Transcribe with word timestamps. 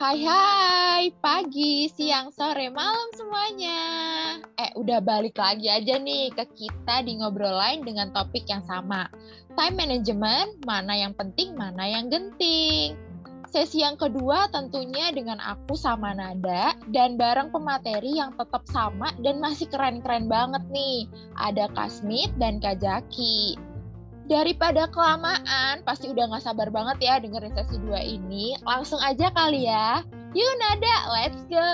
Hai 0.00 0.24
hai, 0.24 1.12
pagi, 1.20 1.84
siang, 1.92 2.32
sore, 2.32 2.72
malam 2.72 3.12
semuanya. 3.20 3.80
Eh, 4.56 4.72
udah 4.72 4.96
balik 5.04 5.36
lagi 5.36 5.68
aja 5.68 6.00
nih 6.00 6.32
ke 6.32 6.48
kita 6.56 7.04
di 7.04 7.20
ngobrol 7.20 7.52
lain 7.52 7.84
dengan 7.84 8.08
topik 8.08 8.48
yang 8.48 8.64
sama. 8.64 9.12
Time 9.60 9.76
management, 9.76 10.64
mana 10.64 10.96
yang 10.96 11.12
penting, 11.12 11.52
mana 11.52 11.84
yang 11.84 12.08
genting. 12.08 12.96
Sesi 13.52 13.84
yang 13.84 14.00
kedua 14.00 14.48
tentunya 14.48 15.12
dengan 15.12 15.36
aku 15.36 15.76
sama 15.76 16.16
Nada 16.16 16.72
dan 16.88 17.20
bareng 17.20 17.52
pemateri 17.52 18.16
yang 18.16 18.32
tetap 18.40 18.64
sama 18.72 19.12
dan 19.20 19.36
masih 19.36 19.68
keren-keren 19.68 20.32
banget 20.32 20.64
nih. 20.72 21.12
Ada 21.36 21.68
Kasmit 21.76 22.32
dan 22.40 22.56
Kak 22.56 22.80
Jaki 22.80 23.68
daripada 24.30 24.86
kelamaan, 24.94 25.82
pasti 25.82 26.06
udah 26.06 26.30
gak 26.30 26.46
sabar 26.46 26.70
banget 26.70 27.02
ya 27.02 27.18
dengerin 27.18 27.50
sesi 27.50 27.82
2 27.82 27.98
ini. 27.98 28.54
Langsung 28.62 29.02
aja 29.02 29.26
kali 29.34 29.66
ya. 29.66 30.06
Yuk 30.30 30.54
Nada, 30.62 30.96
let's 31.10 31.42
go! 31.50 31.70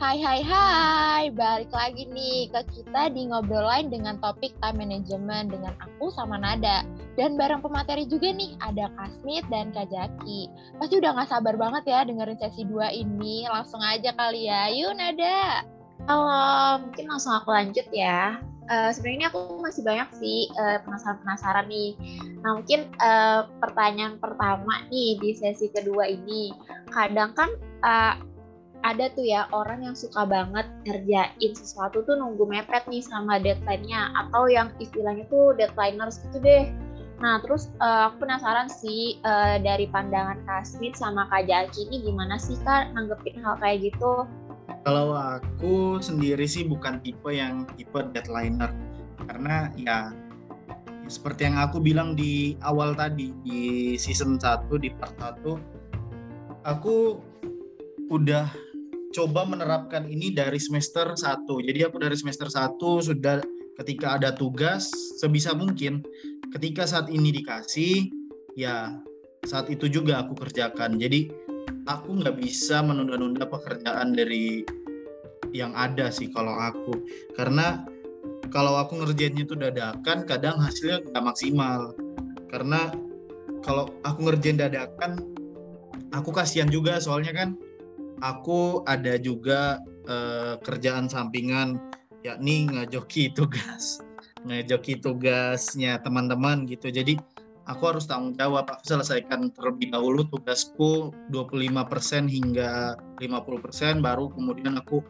Hai 0.00 0.18
hai 0.18 0.42
hai, 0.42 1.22
balik 1.30 1.70
lagi 1.70 2.08
nih 2.10 2.50
ke 2.50 2.66
kita 2.72 3.14
di 3.14 3.30
ngobrol 3.30 3.62
lain 3.62 3.94
dengan 3.94 4.18
topik 4.18 4.50
time 4.58 4.80
management 4.82 5.52
dengan 5.52 5.76
aku 5.78 6.08
sama 6.08 6.40
Nada. 6.40 6.88
Dan 7.20 7.36
bareng 7.36 7.60
pemateri 7.60 8.08
juga 8.08 8.32
nih, 8.32 8.56
ada 8.64 8.88
Kasmit 8.96 9.44
dan 9.52 9.76
Kak 9.76 9.92
Jaki. 9.92 10.48
Pasti 10.80 10.98
udah 10.98 11.20
gak 11.20 11.30
sabar 11.30 11.54
banget 11.60 11.84
ya 11.84 12.00
dengerin 12.08 12.40
sesi 12.40 12.64
2 12.64 12.80
ini. 12.96 13.44
Langsung 13.52 13.84
aja 13.84 14.08
kali 14.16 14.48
ya, 14.48 14.72
yuk 14.72 14.96
Nada! 14.96 15.68
Halo, 16.08 16.80
mungkin 16.88 17.04
langsung 17.12 17.36
aku 17.36 17.52
lanjut 17.52 17.86
ya 17.92 18.40
uh, 18.70 18.90
sebenarnya 18.92 19.32
aku 19.32 19.60
masih 19.60 19.82
banyak 19.84 20.08
sih 20.20 20.48
uh, 20.56 20.78
penasaran-penasaran 20.84 21.66
nih. 21.68 21.92
Nah 22.44 22.60
mungkin 22.60 22.88
uh, 23.00 23.48
pertanyaan 23.60 24.16
pertama 24.20 24.84
nih 24.88 25.20
di 25.20 25.30
sesi 25.36 25.68
kedua 25.72 26.08
ini, 26.08 26.52
kadang 26.92 27.32
kan 27.36 27.50
uh, 27.84 28.14
ada 28.84 29.08
tuh 29.16 29.24
ya 29.24 29.48
orang 29.56 29.80
yang 29.80 29.96
suka 29.96 30.28
banget 30.28 30.68
ngerjain 30.84 31.52
sesuatu 31.56 32.04
tuh 32.04 32.20
nunggu 32.20 32.44
mepet 32.44 32.84
nih 32.84 33.00
sama 33.00 33.40
deadline-nya 33.40 34.12
atau 34.12 34.44
yang 34.44 34.68
istilahnya 34.76 35.24
tuh 35.32 35.56
deadlineers 35.56 36.20
gitu 36.28 36.38
deh. 36.44 36.68
Nah 37.24 37.40
terus 37.40 37.72
uh, 37.80 38.12
aku 38.12 38.28
penasaran 38.28 38.68
sih 38.68 39.16
uh, 39.24 39.56
dari 39.56 39.88
pandangan 39.88 40.44
Kak 40.44 40.68
Smith 40.68 41.00
sama 41.00 41.24
Kak 41.32 41.48
Jaki 41.48 41.88
ini 41.88 42.04
gimana 42.04 42.36
sih 42.36 42.60
Kak 42.60 42.92
nanggepin 42.92 43.40
hal 43.40 43.56
kayak 43.56 43.88
gitu? 43.88 44.28
Kalau 44.84 45.16
aku 45.16 46.00
sendiri 46.00 46.44
sih 46.44 46.64
bukan 46.64 47.00
tipe 47.00 47.32
yang 47.32 47.68
tipe 47.76 47.96
deadlineer 48.12 48.72
karena 49.24 49.72
ya 49.80 50.12
seperti 51.08 51.48
yang 51.48 51.60
aku 51.60 51.80
bilang 51.80 52.16
di 52.16 52.56
awal 52.64 52.96
tadi 52.96 53.32
di 53.44 53.92
season 54.00 54.40
1 54.40 54.68
di 54.80 54.88
part 54.96 55.16
1 55.20 56.64
aku 56.64 57.20
udah 58.08 58.48
coba 59.14 59.46
menerapkan 59.46 60.10
ini 60.10 60.34
dari 60.34 60.58
semester 60.58 61.14
1. 61.14 61.46
Jadi 61.46 61.80
aku 61.86 62.02
dari 62.02 62.16
semester 62.18 62.50
1 62.50 62.76
sudah 62.80 63.38
ketika 63.78 64.18
ada 64.18 64.34
tugas 64.34 64.90
sebisa 65.22 65.54
mungkin 65.54 66.02
ketika 66.50 66.86
saat 66.86 67.10
ini 67.10 67.30
dikasih 67.30 68.10
ya 68.58 68.98
saat 69.46 69.70
itu 69.70 69.86
juga 69.86 70.24
aku 70.24 70.34
kerjakan. 70.34 70.98
Jadi 70.98 71.30
aku 71.84 72.20
nggak 72.20 72.36
bisa 72.40 72.80
menunda-nunda 72.80 73.44
pekerjaan 73.48 74.16
dari 74.16 74.64
yang 75.54 75.72
ada 75.76 76.10
sih 76.10 76.28
kalau 76.32 76.56
aku. 76.56 77.04
Karena 77.36 77.84
kalau 78.48 78.76
aku 78.78 79.00
ngerjainnya 79.02 79.44
itu 79.46 79.56
dadakan 79.56 80.24
kadang 80.24 80.58
hasilnya 80.60 81.04
nggak 81.04 81.24
maksimal. 81.24 81.92
Karena 82.48 82.92
kalau 83.64 83.88
aku 84.04 84.28
ngerjain 84.28 84.60
dadakan 84.60 85.20
aku 86.12 86.30
kasihan 86.30 86.68
juga 86.70 87.00
soalnya 87.00 87.32
kan 87.34 87.58
aku 88.22 88.84
ada 88.86 89.18
juga 89.18 89.82
uh, 90.06 90.60
kerjaan 90.62 91.10
sampingan 91.10 91.80
yakni 92.24 92.68
ngajoki 92.70 93.32
tugas 93.34 94.00
ngajoki 94.44 95.00
tugasnya 95.00 95.98
teman-teman 96.04 96.68
gitu. 96.68 96.92
Jadi 96.92 97.16
aku 97.64 97.82
harus 97.94 98.04
tanggung 98.04 98.36
jawab 98.36 98.68
aku 98.68 98.84
selesaikan 98.84 99.48
terlebih 99.56 99.92
dahulu 99.92 100.24
tugasku 100.28 101.12
25% 101.32 102.28
hingga 102.28 102.98
50% 103.20 104.04
baru 104.04 104.28
kemudian 104.32 104.76
aku 104.76 105.00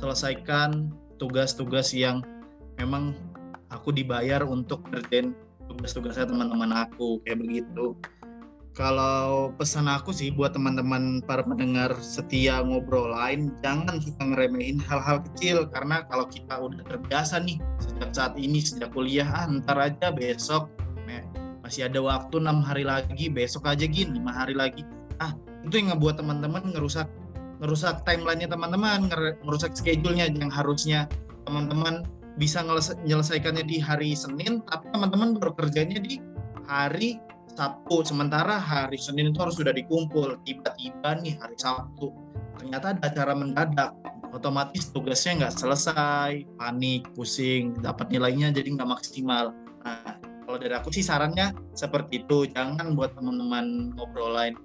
selesaikan 0.00 0.88
tugas-tugas 1.20 1.92
yang 1.92 2.24
memang 2.80 3.12
aku 3.68 3.92
dibayar 3.92 4.40
untuk 4.48 4.88
kerjain 4.88 5.36
tugas-tugasnya 5.70 6.26
teman-teman 6.26 6.72
aku 6.74 7.22
kayak 7.22 7.38
begitu. 7.44 7.94
Kalau 8.70 9.50
pesan 9.58 9.90
aku 9.90 10.14
sih 10.14 10.30
buat 10.30 10.54
teman-teman 10.54 11.20
para 11.26 11.42
pendengar 11.42 11.90
setia 11.98 12.62
ngobrol 12.62 13.12
lain 13.12 13.50
jangan 13.60 13.98
suka 13.98 14.22
ngeremehin 14.30 14.78
hal-hal 14.86 15.20
kecil 15.26 15.66
karena 15.68 16.06
kalau 16.06 16.24
kita 16.30 16.54
udah 16.54 16.78
terbiasa 16.86 17.42
nih 17.42 17.58
sejak 17.82 18.10
saat 18.14 18.34
ini 18.38 18.62
sejak 18.62 18.94
kuliah 18.94 19.26
ah, 19.26 19.50
ntar 19.50 19.74
aja 19.74 20.14
besok 20.14 20.70
masih 21.70 21.86
ada 21.86 22.02
waktu 22.02 22.42
enam 22.42 22.66
hari 22.66 22.82
lagi 22.82 23.30
besok 23.30 23.70
aja 23.70 23.86
gini 23.86 24.18
lima 24.18 24.34
hari 24.34 24.58
lagi. 24.58 24.82
Ah 25.22 25.38
itu 25.62 25.78
yang 25.78 25.94
ngebuat 25.94 26.18
teman-teman 26.18 26.74
ngerusak 26.74 27.06
ngerusak 27.62 28.02
timelinenya 28.02 28.50
teman-teman 28.50 29.06
ngerusak 29.46 29.78
schedule-nya 29.78 30.34
yang 30.34 30.50
harusnya 30.50 31.06
teman-teman 31.46 32.02
bisa 32.42 32.66
menyelesaikannya 32.66 33.62
di 33.62 33.78
hari 33.78 34.18
Senin 34.18 34.66
tapi 34.66 34.90
teman-teman 34.90 35.38
baru 35.38 35.54
kerjanya 35.54 36.02
di 36.02 36.18
hari 36.66 37.22
Sabtu. 37.54 38.02
Sementara 38.02 38.58
hari 38.58 38.98
Senin 38.98 39.30
itu 39.30 39.38
harus 39.38 39.54
sudah 39.54 39.70
dikumpul. 39.70 40.42
Tiba-tiba 40.42 41.22
nih 41.22 41.38
hari 41.38 41.54
Sabtu. 41.54 42.10
Ternyata 42.58 42.98
ada 42.98 43.00
acara 43.06 43.32
mendadak. 43.38 43.94
Otomatis 44.34 44.90
tugasnya 44.90 45.46
nggak 45.46 45.54
selesai. 45.54 46.50
Panik 46.58 47.06
pusing. 47.14 47.78
Dapat 47.78 48.10
nilainya 48.10 48.50
jadi 48.50 48.74
nggak 48.74 48.90
maksimal 48.90 49.54
kalau 50.50 50.58
dari 50.58 50.74
aku 50.74 50.90
sih 50.90 51.06
sarannya 51.06 51.54
seperti 51.78 52.26
itu. 52.26 52.50
Jangan 52.50 52.98
buat 52.98 53.14
teman-teman 53.14 53.94
ngobrol 53.94 54.34
lain. 54.34 54.58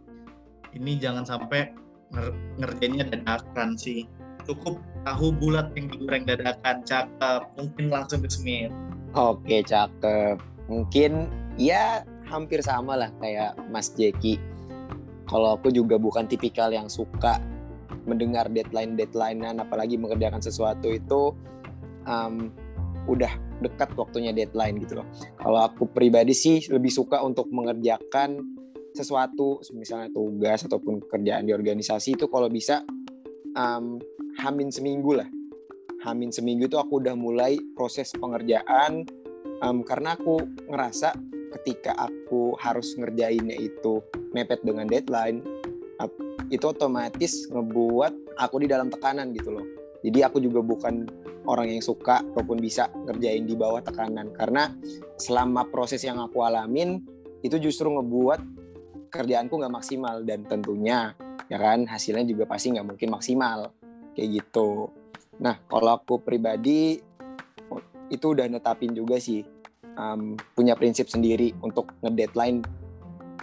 Ini 0.74 0.98
jangan 0.98 1.22
sampai 1.22 1.70
nger 2.10 2.34
ngerjainnya 2.58 3.06
dadakan 3.14 3.78
sih. 3.78 4.10
Cukup 4.50 4.82
tahu 5.06 5.30
bulat 5.38 5.70
yang 5.78 5.94
digoreng 5.94 6.26
dadakan. 6.26 6.82
Cakep. 6.82 7.54
Mungkin 7.62 7.94
langsung 7.94 8.26
semir 8.26 8.74
oke 9.16 9.58
cakep. 9.64 10.38
Mungkin 10.68 11.32
ya 11.56 12.04
hampir 12.28 12.60
sama 12.60 13.00
lah 13.00 13.10
kayak 13.24 13.56
Mas 13.72 13.90
Jeki. 13.96 14.38
Kalau 15.26 15.58
aku 15.58 15.74
juga 15.74 15.98
bukan 15.98 16.30
tipikal 16.30 16.70
yang 16.70 16.86
suka 16.92 17.42
mendengar 18.06 18.46
deadline 18.54 18.94
deadlinean 18.94 19.58
apalagi 19.58 19.98
mengerjakan 19.98 20.38
sesuatu 20.38 20.94
itu 20.94 21.34
um, 22.06 22.54
udah 23.10 23.34
dekat 23.62 23.94
waktunya 23.96 24.36
deadline 24.36 24.80
gitu 24.84 25.00
loh. 25.00 25.08
Kalau 25.40 25.60
aku 25.64 25.88
pribadi 25.90 26.36
sih 26.36 26.64
lebih 26.68 26.92
suka 26.92 27.24
untuk 27.24 27.48
mengerjakan 27.52 28.40
sesuatu, 28.96 29.60
misalnya 29.76 30.12
tugas 30.12 30.64
ataupun 30.64 31.04
kerjaan 31.08 31.44
di 31.48 31.52
organisasi 31.52 32.16
itu 32.16 32.32
kalau 32.32 32.48
bisa 32.48 32.84
um, 33.56 34.00
hamin 34.40 34.72
seminggu 34.72 35.20
lah. 35.20 35.30
Hamin 36.08 36.32
seminggu 36.32 36.70
itu 36.70 36.78
aku 36.78 37.02
udah 37.02 37.18
mulai 37.18 37.58
proses 37.74 38.14
pengerjaan 38.14 39.04
um, 39.66 39.82
karena 39.82 40.16
aku 40.16 40.38
ngerasa 40.70 41.18
ketika 41.60 41.96
aku 41.98 42.54
harus 42.60 42.94
ngerjainnya 43.00 43.56
itu 43.58 44.04
mepet 44.36 44.60
dengan 44.62 44.86
deadline, 44.86 45.40
itu 46.52 46.66
otomatis 46.68 47.48
ngebuat 47.50 48.38
aku 48.38 48.56
di 48.62 48.68
dalam 48.70 48.92
tekanan 48.92 49.32
gitu 49.34 49.56
loh. 49.56 49.66
Jadi 50.06 50.20
aku 50.22 50.38
juga 50.38 50.62
bukan 50.62 51.10
orang 51.50 51.74
yang 51.74 51.82
suka 51.82 52.22
ataupun 52.22 52.62
bisa 52.62 52.94
ngerjain 52.94 53.50
di 53.50 53.58
bawah 53.58 53.82
tekanan. 53.82 54.30
Karena 54.38 54.70
selama 55.18 55.66
proses 55.66 56.06
yang 56.06 56.22
aku 56.22 56.46
alamin 56.46 57.02
itu 57.42 57.58
justru 57.58 57.90
ngebuat 57.90 58.40
kerjaanku 59.10 59.58
nggak 59.58 59.74
maksimal. 59.74 60.22
Dan 60.22 60.46
tentunya 60.46 61.18
ya 61.50 61.58
kan 61.58 61.90
hasilnya 61.90 62.26
juga 62.30 62.46
pasti 62.46 62.78
nggak 62.78 62.86
mungkin 62.86 63.10
maksimal. 63.10 63.74
Kayak 64.14 64.46
gitu. 64.46 64.94
Nah 65.42 65.58
kalau 65.66 65.98
aku 65.98 66.22
pribadi 66.22 67.02
itu 68.14 68.26
udah 68.30 68.46
netapin 68.46 68.94
juga 68.94 69.18
sih. 69.18 69.42
Um, 69.96 70.36
punya 70.54 70.76
prinsip 70.76 71.08
sendiri 71.08 71.56
untuk 71.64 71.96
ngedeadline 72.04 72.62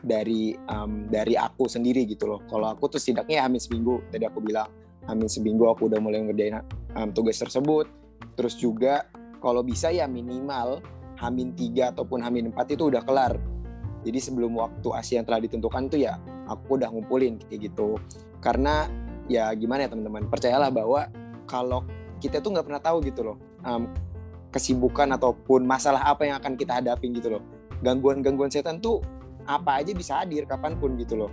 dari 0.05 0.53
um, 0.69 1.09
dari 1.09 1.33
aku 1.39 1.65
sendiri 1.65 2.05
gitu 2.05 2.29
loh. 2.29 2.45
Kalau 2.45 2.69
aku 2.69 2.93
tuh 2.93 3.01
setidaknya 3.01 3.41
ya, 3.41 3.43
hamin 3.49 3.63
seminggu 3.63 4.05
tadi 4.13 4.29
aku 4.29 4.45
bilang 4.45 4.69
Amin 5.11 5.27
seminggu 5.27 5.67
aku 5.67 5.91
udah 5.91 5.99
mulai 5.99 6.23
ngerjain 6.23 6.63
um, 6.95 7.11
tugas 7.11 7.39
tersebut. 7.43 7.91
Terus 8.39 8.55
juga 8.59 9.07
kalau 9.43 9.67
bisa 9.67 9.91
ya 9.91 10.07
minimal 10.07 10.79
Hamin 11.19 11.55
tiga 11.55 11.91
ataupun 11.91 12.23
Hamin 12.23 12.55
empat 12.55 12.75
itu 12.75 12.91
udah 12.91 13.03
kelar. 13.03 13.35
Jadi 14.03 14.19
sebelum 14.19 14.59
waktu 14.59 14.89
Asia 14.95 15.23
yang 15.23 15.27
telah 15.27 15.43
ditentukan 15.43 15.91
tuh 15.91 16.03
ya 16.03 16.19
aku 16.51 16.79
udah 16.79 16.91
ngumpulin 16.91 17.39
kayak 17.47 17.71
gitu. 17.71 17.99
Karena 18.43 18.87
ya 19.31 19.51
gimana 19.55 19.87
ya 19.87 19.91
teman-teman, 19.95 20.27
percayalah 20.27 20.71
bahwa 20.75 21.07
kalau 21.47 21.87
kita 22.19 22.43
tuh 22.43 22.55
nggak 22.55 22.67
pernah 22.67 22.83
tahu 22.83 23.03
gitu 23.07 23.23
loh 23.23 23.37
um, 23.67 23.91
kesibukan 24.51 25.11
ataupun 25.15 25.67
masalah 25.67 26.07
apa 26.07 26.27
yang 26.27 26.39
akan 26.39 26.55
kita 26.55 26.79
hadapi 26.83 27.11
gitu 27.15 27.39
loh. 27.39 27.43
Gangguan-gangguan 27.83 28.51
setan 28.51 28.79
tuh 28.79 29.03
apa 29.47 29.83
aja 29.83 29.91
bisa 29.91 30.23
hadir 30.23 30.47
kapan 30.47 30.79
pun 30.79 30.95
gitu 30.95 31.19
loh. 31.19 31.31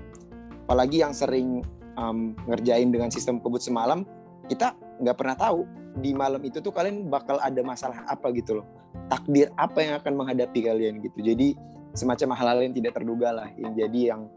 apalagi 0.70 1.02
yang 1.02 1.18
sering 1.18 1.66
um, 2.00 2.32
ngerjain 2.48 2.88
dengan 2.88 3.12
sistem 3.12 3.44
kebut 3.44 3.60
semalam 3.60 4.08
kita 4.48 4.74
nggak 5.04 5.18
pernah 5.20 5.36
tahu 5.36 5.68
di 6.00 6.16
malam 6.16 6.40
itu 6.42 6.64
tuh 6.64 6.72
kalian 6.72 7.12
bakal 7.12 7.38
ada 7.44 7.60
masalah 7.62 8.08
apa 8.08 8.32
gitu 8.32 8.64
loh. 8.64 8.66
Takdir 9.12 9.52
apa 9.60 9.84
yang 9.84 9.94
akan 10.00 10.14
menghadapi 10.16 10.60
kalian 10.64 11.04
gitu. 11.04 11.20
Jadi 11.22 11.54
semacam 11.94 12.38
hal-hal 12.40 12.60
yang 12.70 12.74
tidak 12.74 12.94
terduga 12.98 13.30
lah 13.36 13.50
yang 13.60 13.76
jadi 13.76 14.16
yang 14.16 14.32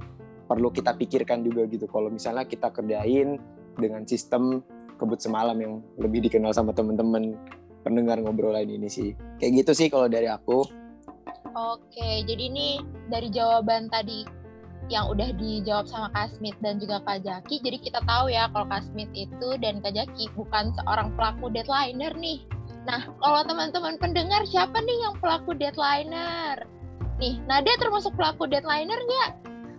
perlu 0.50 0.68
kita 0.74 0.92
pikirkan 0.98 1.46
juga 1.46 1.64
gitu. 1.70 1.86
Kalau 1.86 2.10
misalnya 2.10 2.44
kita 2.44 2.68
kerjain 2.74 3.38
dengan 3.78 4.04
sistem 4.04 4.60
kebut 5.00 5.22
semalam 5.22 5.56
yang 5.56 5.80
lebih 5.96 6.28
dikenal 6.28 6.52
sama 6.52 6.76
teman-teman 6.76 7.36
pendengar 7.86 8.20
ngobrolan 8.20 8.68
ini 8.68 8.88
sih. 8.90 9.16
Kayak 9.40 9.64
gitu 9.64 9.72
sih 9.72 9.88
kalau 9.88 10.10
dari 10.10 10.28
aku. 10.28 10.66
Oke 11.52 12.24
jadi 12.24 12.48
ini 12.48 12.80
dari 13.08 13.28
jawaban 13.28 13.88
tadi 13.92 14.41
yang 14.90 15.06
udah 15.10 15.30
dijawab 15.38 15.86
sama 15.86 16.08
Kak 16.10 16.34
Smith 16.34 16.58
dan 16.64 16.82
juga 16.82 16.98
Kak 17.06 17.22
Jaki. 17.22 17.62
Jadi 17.62 17.78
kita 17.78 18.00
tahu 18.02 18.32
ya 18.32 18.50
kalau 18.50 18.66
Kak 18.66 18.82
Smith 18.88 19.10
itu 19.14 19.48
dan 19.62 19.78
Kak 19.84 19.94
Jaki 19.94 20.30
bukan 20.34 20.74
seorang 20.80 21.14
pelaku 21.14 21.52
deadlineer 21.52 22.14
nih. 22.18 22.42
Nah, 22.82 23.06
kalau 23.22 23.46
teman-teman 23.46 23.94
pendengar 24.02 24.42
siapa 24.48 24.82
nih 24.82 24.98
yang 25.06 25.14
pelaku 25.22 25.54
deadlineer? 25.54 26.66
Nih, 27.22 27.38
Nadia 27.46 27.78
termasuk 27.78 28.10
pelaku 28.18 28.50
deadlineer 28.50 28.98
nggak? 28.98 29.30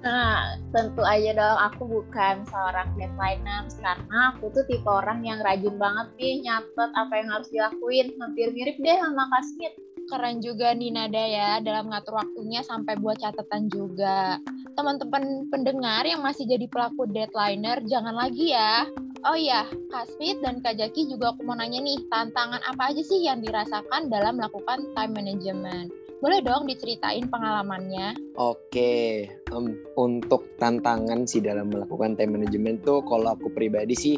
Nah, 0.04 0.60
tentu 0.76 1.00
aja 1.08 1.32
dong 1.32 1.60
aku 1.72 1.84
bukan 1.88 2.44
seorang 2.52 2.92
deadliner 3.00 3.64
karena 3.80 4.36
aku 4.36 4.52
tuh 4.52 4.68
tipe 4.68 4.84
orang 4.84 5.24
yang 5.24 5.40
rajin 5.40 5.80
banget 5.80 6.12
nih 6.20 6.44
nyatet 6.44 6.92
apa 6.92 7.14
yang 7.16 7.30
harus 7.32 7.48
dilakuin. 7.52 8.12
Hampir 8.20 8.52
mirip 8.52 8.76
deh 8.84 8.98
sama 9.00 9.32
Kak 9.32 9.44
Smith. 9.48 9.76
Keren 10.12 10.44
juga 10.44 10.76
nih 10.76 10.92
Nada 10.92 11.24
ya 11.24 11.50
dalam 11.64 11.88
ngatur 11.90 12.20
waktunya 12.20 12.60
sampai 12.66 13.00
buat 13.00 13.20
catatan 13.20 13.72
juga. 13.72 14.38
Teman-teman 14.76 15.48
pendengar 15.48 16.04
yang 16.04 16.20
masih 16.20 16.44
jadi 16.50 16.68
pelaku 16.68 17.08
deadliner 17.08 17.80
jangan 17.88 18.16
lagi 18.16 18.52
ya. 18.52 18.88
Oh 19.24 19.40
iya, 19.40 19.64
Kak 19.88 20.12
Smith 20.12 20.44
dan 20.44 20.60
Kak 20.60 20.76
Jaki 20.76 21.08
juga 21.08 21.32
aku 21.32 21.48
mau 21.48 21.56
nanya 21.56 21.80
nih, 21.80 21.96
tantangan 22.12 22.60
apa 22.68 22.92
aja 22.92 23.00
sih 23.00 23.24
yang 23.24 23.40
dirasakan 23.40 24.12
dalam 24.12 24.36
melakukan 24.36 24.92
time 24.92 25.16
management? 25.16 25.96
Boleh 26.20 26.44
dong 26.44 26.68
diceritain 26.68 27.28
pengalamannya? 27.32 28.20
Oke, 28.36 29.28
um, 29.56 29.72
untuk 29.96 30.56
tantangan 30.60 31.24
sih 31.24 31.40
dalam 31.40 31.72
melakukan 31.72 32.20
time 32.20 32.40
management 32.40 32.84
tuh 32.84 33.00
kalau 33.08 33.36
aku 33.36 33.48
pribadi 33.52 33.96
sih 33.96 34.16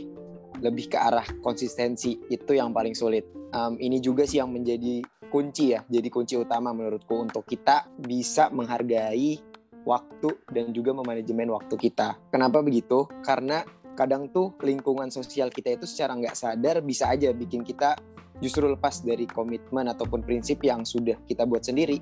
lebih 0.62 0.90
ke 0.90 0.98
arah 0.98 1.26
konsistensi 1.42 2.18
itu 2.30 2.58
yang 2.58 2.74
paling 2.74 2.94
sulit. 2.94 3.26
Um, 3.54 3.78
ini 3.78 4.02
juga 4.02 4.26
sih 4.26 4.42
yang 4.42 4.54
menjadi 4.54 5.06
kunci 5.36 5.76
ya, 5.76 5.84
jadi 5.84 6.08
kunci 6.08 6.40
utama 6.40 6.72
menurutku 6.72 7.28
untuk 7.28 7.44
kita 7.44 7.92
bisa 8.00 8.48
menghargai 8.56 9.36
waktu 9.84 10.32
dan 10.48 10.72
juga 10.72 10.96
memanajemen 10.96 11.52
waktu 11.52 11.76
kita. 11.76 12.16
Kenapa 12.32 12.64
begitu? 12.64 13.04
Karena 13.20 13.68
kadang 14.00 14.32
tuh 14.32 14.56
lingkungan 14.64 15.12
sosial 15.12 15.52
kita 15.52 15.76
itu 15.76 15.84
secara 15.84 16.16
nggak 16.16 16.40
sadar 16.40 16.80
bisa 16.80 17.12
aja 17.12 17.36
bikin 17.36 17.68
kita 17.68 18.00
justru 18.40 18.64
lepas 18.72 19.04
dari 19.04 19.28
komitmen 19.28 19.92
ataupun 19.92 20.24
prinsip 20.24 20.64
yang 20.64 20.88
sudah 20.88 21.20
kita 21.28 21.44
buat 21.44 21.68
sendiri. 21.68 22.00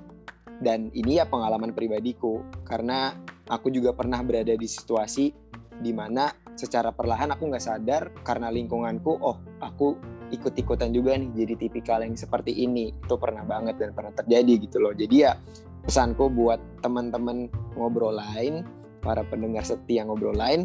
Dan 0.54 0.94
ini 0.94 1.18
ya 1.18 1.26
pengalaman 1.26 1.74
pribadiku, 1.74 2.38
karena 2.62 3.18
aku 3.50 3.74
juga 3.74 3.90
pernah 3.98 4.22
berada 4.22 4.54
di 4.54 4.70
situasi 4.70 5.34
di 5.74 5.90
mana 5.90 6.30
secara 6.54 6.94
perlahan 6.94 7.34
aku 7.34 7.50
nggak 7.50 7.66
sadar 7.66 8.14
karena 8.22 8.46
lingkunganku, 8.54 9.10
oh 9.18 9.42
aku 9.58 9.98
ikut-ikutan 10.32 10.94
juga 10.94 11.18
nih 11.18 11.30
jadi 11.34 11.54
tipikal 11.58 12.00
yang 12.00 12.16
seperti 12.16 12.54
ini. 12.54 12.94
Itu 12.94 13.20
pernah 13.20 13.44
banget 13.44 13.76
dan 13.80 13.92
pernah 13.92 14.12
terjadi 14.14 14.64
gitu 14.64 14.80
loh. 14.80 14.94
Jadi 14.96 15.16
ya 15.24 15.36
pesanku 15.84 16.32
buat 16.32 16.60
teman-teman 16.80 17.50
ngobrol 17.76 18.16
lain, 18.16 18.64
para 19.04 19.20
pendengar 19.26 19.66
setia 19.66 20.06
ngobrol 20.06 20.32
lain, 20.32 20.64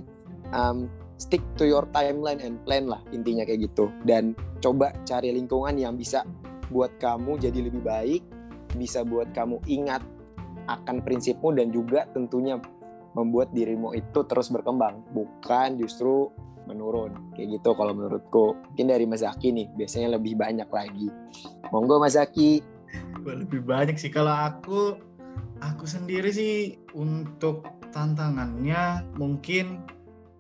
um, 0.55 0.87
stick 1.19 1.43
to 1.59 1.67
your 1.67 1.83
timeline 1.91 2.39
and 2.39 2.55
plan 2.63 2.87
lah 2.87 3.03
intinya 3.11 3.43
kayak 3.43 3.67
gitu 3.69 3.91
dan 4.07 4.31
coba 4.63 4.95
cari 5.03 5.35
lingkungan 5.35 5.75
yang 5.75 5.99
bisa 5.99 6.23
buat 6.71 6.95
kamu 6.97 7.35
jadi 7.43 7.59
lebih 7.67 7.83
baik 7.83 8.23
bisa 8.79 9.03
buat 9.03 9.27
kamu 9.35 9.59
ingat 9.67 9.99
akan 10.71 11.03
prinsipmu 11.03 11.51
dan 11.51 11.75
juga 11.75 12.07
tentunya 12.15 12.55
membuat 13.17 13.49
dirimu 13.53 13.97
itu 13.97 14.25
terus 14.29 14.53
berkembang 14.53 15.01
bukan 15.13 15.77
justru 15.81 16.29
menurun. 16.69 17.33
Kayak 17.33 17.59
gitu 17.59 17.73
kalau 17.73 17.97
menurutku. 17.97 18.53
Mungkin 18.71 18.85
dari 18.93 19.09
Mas 19.09 19.25
Zaki 19.25 19.49
nih 19.49 19.67
biasanya 19.73 20.21
lebih 20.21 20.37
banyak 20.37 20.69
lagi. 20.69 21.09
Monggo 21.73 21.97
Mas 21.97 22.13
Zaki. 22.13 22.61
Lebih 23.25 23.65
banyak 23.65 23.97
sih. 23.97 24.13
Kalau 24.13 24.33
aku 24.33 24.93
aku 25.65 25.83
sendiri 25.89 26.29
sih 26.29 26.77
untuk 26.93 27.65
tantangannya 27.89 29.09
mungkin 29.17 29.81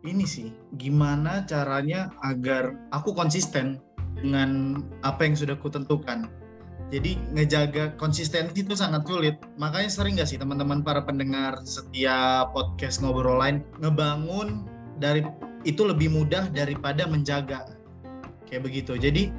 ini 0.05 0.25
sih. 0.29 0.53
Gimana 0.77 1.43
caranya 1.49 2.13
agar 2.21 2.77
aku 2.93 3.17
konsisten 3.17 3.81
dengan 4.21 4.83
apa 5.01 5.25
yang 5.25 5.35
sudah 5.35 5.57
kutentukan 5.57 6.29
jadi 6.89 7.21
ngejaga 7.37 7.93
konsistensi 8.01 8.65
itu 8.65 8.73
sangat 8.73 9.05
sulit. 9.05 9.37
Makanya 9.61 9.89
sering 9.93 10.17
gak 10.17 10.25
sih 10.25 10.41
teman-teman 10.41 10.81
para 10.81 11.05
pendengar 11.05 11.61
setiap 11.61 12.49
podcast 12.49 13.05
ngobrol 13.05 13.37
lain 13.37 13.61
ngebangun 13.77 14.65
dari 14.97 15.21
itu 15.69 15.85
lebih 15.85 16.09
mudah 16.09 16.49
daripada 16.49 17.05
menjaga. 17.05 17.69
Kayak 18.49 18.65
begitu. 18.65 18.97
Jadi 18.97 19.29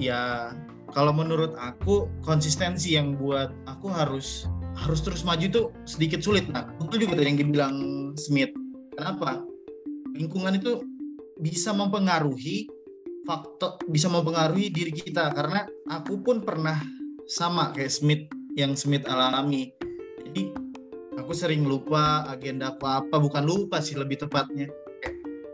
ya 0.00 0.52
kalau 0.96 1.12
menurut 1.12 1.52
aku 1.60 2.08
konsistensi 2.24 2.96
yang 2.96 3.20
buat 3.20 3.52
aku 3.68 3.92
harus 3.92 4.48
harus 4.72 5.04
terus 5.04 5.20
maju 5.20 5.44
tuh 5.52 5.66
sedikit 5.84 6.24
sulit 6.24 6.48
nah 6.48 6.64
betul 6.80 7.04
juga 7.04 7.20
tadi 7.20 7.28
yang 7.36 7.40
dibilang 7.44 7.76
Smith. 8.16 8.52
Kenapa? 8.96 9.44
Lingkungan 10.16 10.56
itu 10.56 10.80
bisa 11.36 11.76
mempengaruhi 11.76 12.68
faktor 13.26 13.78
bisa 13.88 14.10
mempengaruhi 14.10 14.70
diri 14.70 14.92
kita. 14.92 15.30
Karena 15.32 15.66
aku 15.88 16.20
pun 16.22 16.42
pernah 16.42 16.78
sama 17.26 17.70
kayak 17.74 17.92
Smith 17.92 18.24
yang 18.58 18.76
Smith 18.76 19.06
alami. 19.08 19.72
Jadi 20.22 20.52
aku 21.16 21.32
sering 21.32 21.64
lupa 21.64 22.26
agenda 22.28 22.74
apa 22.74 23.04
apa. 23.04 23.16
Bukan 23.18 23.44
lupa 23.46 23.78
sih 23.80 23.96
lebih 23.96 24.26
tepatnya. 24.26 24.68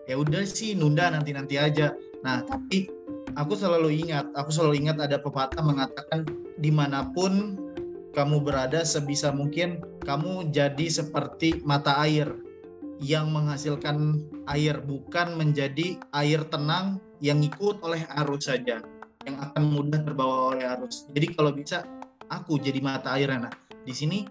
Ya 0.08 0.16
udah 0.16 0.42
sih 0.48 0.72
nunda 0.72 1.12
nanti 1.12 1.36
nanti 1.36 1.60
aja. 1.60 1.92
Nah 2.24 2.42
tapi 2.44 2.88
aku 3.36 3.52
selalu 3.54 4.08
ingat 4.08 4.32
aku 4.32 4.48
selalu 4.48 4.88
ingat 4.88 4.96
ada 5.04 5.20
pepatah 5.20 5.60
mengatakan 5.60 6.24
di 6.58 6.72
mana 6.72 7.06
pun 7.12 7.60
kamu 8.16 8.42
berada 8.42 8.82
sebisa 8.82 9.30
mungkin 9.30 9.78
kamu 10.02 10.50
jadi 10.50 10.86
seperti 10.88 11.60
mata 11.62 12.00
air. 12.02 12.32
Yang 12.98 13.30
menghasilkan 13.30 14.26
air 14.50 14.82
bukan 14.82 15.38
menjadi 15.38 16.02
air 16.10 16.42
tenang 16.50 16.98
yang 17.18 17.42
ikut 17.42 17.82
oleh 17.82 18.06
arus 18.25 18.46
saja 18.46 18.78
yang 19.26 19.37
akan 19.42 19.62
mudah 19.75 20.00
terbawa 20.06 20.54
oleh 20.54 20.64
arus. 20.78 21.10
Jadi 21.12 21.34
kalau 21.34 21.50
bisa 21.52 21.84
aku 22.30 22.56
jadi 22.60 22.78
mata 22.80 23.18
air 23.18 23.28
nah 23.34 23.50
di 23.84 23.92
sini 23.92 24.25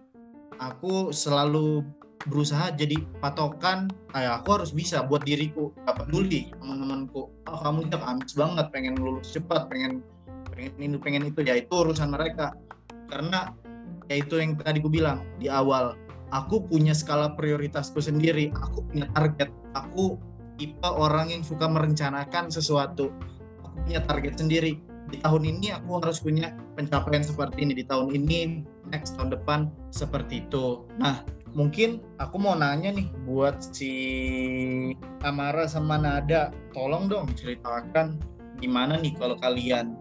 aku 0.58 1.14
selalu 1.14 1.86
berusaha 2.28 2.74
jadi 2.76 2.98
patokan 3.24 3.88
eh, 4.18 4.28
aku 4.28 4.62
harus 4.62 4.72
bisa 4.74 5.04
buat 5.06 5.24
diriku. 5.24 5.72
Gak 5.86 6.08
peduli 6.08 6.52
teman-temanku. 6.58 7.30
Oh 7.48 7.60
kamu 7.62 7.88
udah 7.92 8.02
ambis 8.08 8.34
banget 8.34 8.66
pengen 8.74 8.96
lulus 9.00 9.36
cepat 9.36 9.70
pengen 9.70 10.02
pengen 10.52 10.74
ini 10.80 10.98
pengen 10.98 11.24
itu. 11.30 11.44
Ya 11.44 11.60
itu 11.60 11.72
urusan 11.72 12.12
mereka. 12.12 12.56
Karena 13.08 13.52
ya 14.12 14.24
itu 14.24 14.40
yang 14.40 14.56
tadi 14.60 14.80
ku 14.80 14.92
bilang 14.92 15.24
di 15.40 15.48
awal 15.48 15.96
aku 16.32 16.64
punya 16.68 16.92
skala 16.92 17.36
prioritasku 17.36 18.00
sendiri. 18.02 18.52
Aku 18.56 18.84
punya 18.88 19.08
target. 19.16 19.52
Aku 19.76 20.20
tipe 20.58 20.90
orang 20.90 21.32
yang 21.32 21.46
suka 21.46 21.70
merencanakan 21.70 22.50
sesuatu 22.50 23.14
aku 23.64 23.78
punya 23.86 24.02
target 24.04 24.36
sendiri 24.42 24.82
di 25.08 25.18
tahun 25.24 25.44
ini 25.48 25.72
aku 25.72 26.04
harus 26.04 26.20
punya 26.20 26.52
pencapaian 26.76 27.24
seperti 27.24 27.64
ini 27.64 27.74
di 27.80 27.86
tahun 27.88 28.12
ini 28.12 28.68
next 28.92 29.16
tahun 29.16 29.32
depan 29.32 29.72
seperti 29.94 30.44
itu 30.44 30.84
nah 31.00 31.24
mungkin 31.56 32.04
aku 32.20 32.36
mau 32.38 32.58
nanya 32.58 32.92
nih 32.92 33.08
buat 33.24 33.62
si 33.72 33.94
Amara 35.24 35.66
sama 35.66 35.96
Nada 35.96 36.52
tolong 36.76 37.08
dong 37.08 37.32
ceritakan 37.40 38.20
gimana 38.60 39.00
nih 39.00 39.16
kalau 39.16 39.40
kalian 39.40 39.96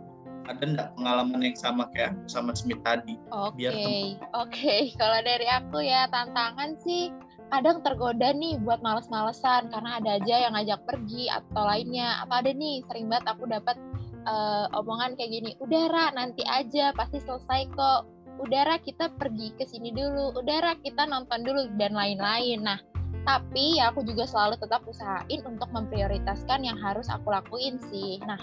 ada 0.46 0.62
nggak 0.62 0.90
pengalaman 0.94 1.42
yang 1.42 1.58
sama 1.58 1.90
kayak 1.90 2.14
sama 2.30 2.54
Smith 2.54 2.78
tadi? 2.86 3.18
Oke, 3.34 3.66
okay. 3.66 4.14
oke. 4.30 4.54
Okay. 4.54 4.94
Kalau 4.94 5.18
dari 5.26 5.46
aku 5.50 5.82
ya 5.82 6.06
tantangan 6.06 6.78
sih 6.78 7.10
kadang 7.48 7.78
tergoda 7.80 8.34
nih 8.34 8.58
buat 8.62 8.82
males-malesan 8.82 9.70
karena 9.70 10.02
ada 10.02 10.18
aja 10.18 10.34
yang 10.48 10.52
ngajak 10.58 10.80
pergi 10.86 11.30
atau 11.30 11.62
lainnya. 11.62 12.22
Atau 12.26 12.34
ada 12.42 12.50
nih 12.52 12.82
sering 12.90 13.06
banget 13.06 13.26
aku 13.30 13.44
dapat 13.46 13.76
uh, 14.26 14.66
omongan 14.74 15.14
kayak 15.14 15.30
gini, 15.30 15.50
udara 15.62 16.10
nanti 16.12 16.42
aja 16.46 16.90
pasti 16.92 17.22
selesai 17.22 17.70
kok. 17.72 18.02
Udara 18.36 18.76
kita 18.76 19.08
pergi 19.16 19.56
ke 19.56 19.64
sini 19.64 19.96
dulu, 19.96 20.36
udara 20.36 20.76
kita 20.84 21.08
nonton 21.08 21.40
dulu 21.40 21.72
dan 21.80 21.96
lain-lain. 21.96 22.60
Nah, 22.60 22.76
tapi 23.24 23.80
ya 23.80 23.88
aku 23.88 24.04
juga 24.04 24.28
selalu 24.28 24.60
tetap 24.60 24.84
usahain 24.84 25.40
untuk 25.48 25.72
memprioritaskan 25.72 26.60
yang 26.62 26.76
harus 26.76 27.08
aku 27.08 27.32
lakuin 27.32 27.80
sih. 27.88 28.20
Nah, 28.28 28.36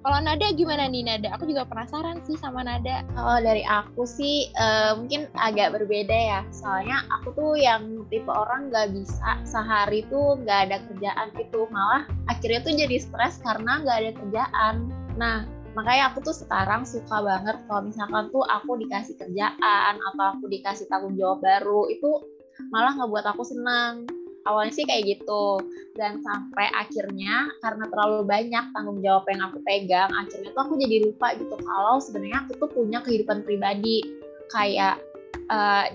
Kalau 0.00 0.18
Nada 0.24 0.48
gimana 0.56 0.88
nih 0.88 1.04
Nada? 1.04 1.28
Aku 1.36 1.44
juga 1.44 1.68
penasaran 1.68 2.24
sih 2.24 2.32
sama 2.40 2.64
Nada. 2.64 3.04
Kalau 3.12 3.36
dari 3.44 3.60
aku 3.68 4.08
sih 4.08 4.48
uh, 4.56 4.96
mungkin 4.96 5.28
agak 5.36 5.76
berbeda 5.76 6.16
ya. 6.16 6.40
Soalnya 6.48 7.04
aku 7.20 7.36
tuh 7.36 7.52
yang 7.60 8.08
tipe 8.08 8.32
orang 8.32 8.72
nggak 8.72 8.96
bisa 8.96 9.36
sehari 9.44 10.08
tuh 10.08 10.40
nggak 10.40 10.72
ada 10.72 10.76
kerjaan 10.88 11.28
gitu. 11.36 11.68
Malah 11.68 12.08
akhirnya 12.32 12.60
tuh 12.64 12.72
jadi 12.80 12.96
stres 12.96 13.44
karena 13.44 13.84
nggak 13.84 13.98
ada 14.00 14.12
kerjaan. 14.16 14.74
Nah, 15.20 15.44
makanya 15.76 16.16
aku 16.16 16.24
tuh 16.24 16.36
sekarang 16.36 16.88
suka 16.88 17.20
banget 17.20 17.60
kalau 17.68 17.84
misalkan 17.84 18.32
tuh 18.32 18.44
aku 18.48 18.80
dikasih 18.80 19.20
kerjaan 19.20 19.94
atau 20.00 20.24
aku 20.32 20.48
dikasih 20.48 20.88
tanggung 20.88 21.12
jawab 21.20 21.44
baru 21.44 21.92
itu 21.92 22.24
malah 22.72 22.96
ngebuat 22.96 23.36
aku 23.36 23.44
senang 23.44 24.08
awalnya 24.48 24.72
sih 24.72 24.86
kayak 24.86 25.18
gitu. 25.18 25.60
Dan 25.96 26.22
sampai 26.24 26.70
akhirnya 26.72 27.50
karena 27.60 27.84
terlalu 27.90 28.24
banyak 28.24 28.64
tanggung 28.72 29.00
jawab 29.04 29.26
yang 29.28 29.42
aku 29.50 29.58
pegang 29.66 30.10
akhirnya 30.14 30.50
tuh 30.54 30.62
aku 30.64 30.74
jadi 30.80 30.96
lupa 31.10 31.34
gitu 31.36 31.56
kalau 31.60 31.98
sebenarnya 32.00 32.38
aku 32.46 32.52
tuh 32.56 32.70
punya 32.70 32.98
kehidupan 33.04 33.44
pribadi. 33.44 34.04
Kayak 34.50 34.98
uh, 35.46 35.86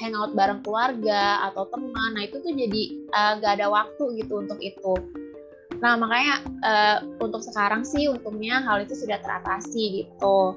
hangout 0.00 0.32
bareng 0.32 0.60
keluarga 0.64 1.48
atau 1.52 1.68
teman. 1.68 2.16
Nah 2.16 2.22
itu 2.24 2.40
tuh 2.40 2.52
jadi 2.52 2.82
uh, 3.12 3.32
gak 3.40 3.60
ada 3.60 3.66
waktu 3.68 4.24
gitu 4.24 4.40
untuk 4.40 4.60
itu. 4.60 4.94
Nah 5.82 5.98
makanya 5.98 6.34
uh, 6.62 6.98
untuk 7.18 7.42
sekarang 7.42 7.82
sih 7.82 8.06
untungnya 8.06 8.62
hal 8.62 8.86
itu 8.86 8.94
sudah 8.94 9.18
teratasi 9.18 10.04
gitu. 10.04 10.56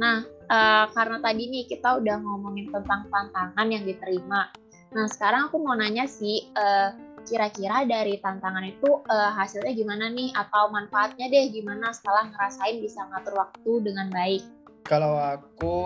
Nah 0.00 0.24
uh, 0.48 0.84
karena 0.96 1.20
tadi 1.20 1.42
nih 1.46 1.64
kita 1.68 2.00
udah 2.00 2.16
ngomongin 2.24 2.72
tentang 2.72 3.06
tantangan 3.12 3.68
yang 3.68 3.84
diterima 3.84 4.48
Nah, 4.92 5.08
sekarang 5.08 5.48
aku 5.48 5.56
mau 5.56 5.72
nanya 5.72 6.04
sih, 6.04 6.52
uh, 6.52 6.92
kira-kira 7.24 7.88
dari 7.88 8.20
tantangan 8.20 8.60
itu 8.68 9.00
uh, 9.08 9.32
hasilnya 9.32 9.72
gimana 9.72 10.12
nih? 10.12 10.36
Atau 10.36 10.68
manfaatnya 10.68 11.32
deh 11.32 11.48
gimana 11.48 11.96
setelah 11.96 12.28
ngerasain 12.28 12.76
bisa 12.84 13.00
ngatur 13.08 13.40
waktu 13.40 13.72
dengan 13.88 14.12
baik? 14.12 14.44
Kalau 14.84 15.16
aku, 15.16 15.76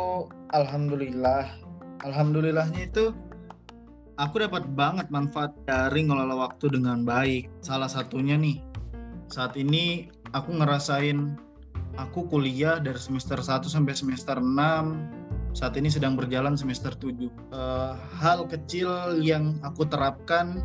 alhamdulillah, 0.50 1.46
alhamdulillahnya 2.02 2.90
itu 2.90 3.14
aku 4.18 4.42
dapat 4.42 4.66
banget 4.74 5.06
manfaat 5.14 5.54
dari 5.70 6.02
ngelola 6.02 6.34
waktu 6.50 6.74
dengan 6.74 7.06
baik. 7.06 7.46
Salah 7.62 7.86
satunya 7.86 8.34
nih, 8.34 8.58
saat 9.30 9.54
ini 9.54 10.10
aku 10.34 10.50
ngerasain 10.50 11.38
aku 11.94 12.26
kuliah 12.26 12.82
dari 12.82 12.98
semester 12.98 13.38
1 13.38 13.70
sampai 13.70 13.94
semester 13.94 14.42
6 14.42 15.35
saat 15.56 15.72
ini 15.80 15.88
sedang 15.88 16.20
berjalan 16.20 16.52
semester 16.52 16.92
7. 16.92 17.16
Uh, 17.16 17.16
eh, 17.16 17.92
hal 18.20 18.44
kecil 18.44 19.24
yang 19.24 19.56
aku 19.64 19.88
terapkan 19.88 20.60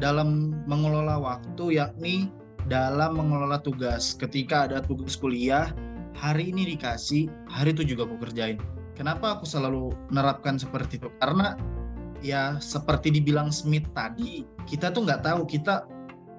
dalam 0.00 0.56
mengelola 0.64 1.20
waktu 1.20 1.76
yakni 1.76 2.32
dalam 2.64 3.20
mengelola 3.20 3.60
tugas. 3.60 4.16
Ketika 4.16 4.64
ada 4.64 4.80
tugas 4.80 5.20
kuliah, 5.20 5.68
hari 6.16 6.56
ini 6.56 6.72
dikasih, 6.72 7.28
hari 7.52 7.76
itu 7.76 7.84
juga 7.92 8.08
aku 8.08 8.16
kerjain. 8.16 8.56
Kenapa 8.96 9.36
aku 9.36 9.44
selalu 9.44 9.92
menerapkan 10.08 10.56
seperti 10.56 10.96
itu? 10.96 11.12
Karena 11.20 11.60
ya 12.24 12.56
seperti 12.64 13.12
dibilang 13.12 13.52
Smith 13.52 13.92
tadi, 13.92 14.48
kita 14.64 14.88
tuh 14.88 15.04
nggak 15.04 15.20
tahu 15.20 15.44
kita 15.44 15.84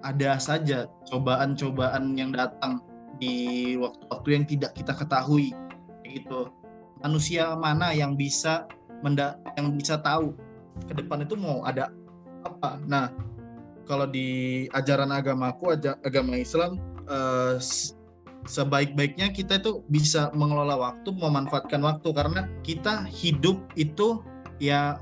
ada 0.01 0.41
saja 0.41 0.89
cobaan-cobaan 1.05 2.17
yang 2.17 2.33
datang 2.33 2.81
di 3.21 3.77
waktu-waktu 3.77 4.29
yang 4.33 4.45
tidak 4.49 4.73
kita 4.73 4.97
ketahui 4.97 5.53
gitu 6.01 6.49
manusia 7.01 7.53
mana 7.57 7.91
yang 7.91 8.13
bisa 8.15 8.65
menda 9.01 9.37
yang 9.57 9.73
bisa 9.73 9.97
tahu 9.99 10.37
ke 10.85 10.93
depan 10.97 11.25
itu 11.25 11.35
mau 11.35 11.65
ada 11.65 11.89
apa. 12.45 12.77
Nah, 12.85 13.09
kalau 13.85 14.07
di 14.07 14.65
ajaran 14.71 15.09
agamaku, 15.11 15.73
agama 16.05 16.37
Islam, 16.37 16.77
eh, 17.09 17.57
sebaik-baiknya 18.45 19.29
kita 19.33 19.61
itu 19.61 19.85
bisa 19.89 20.33
mengelola 20.33 20.77
waktu, 20.77 21.13
memanfaatkan 21.13 21.81
waktu 21.81 22.09
karena 22.13 22.41
kita 22.65 23.05
hidup 23.09 23.61
itu 23.77 24.21
ya 24.57 24.97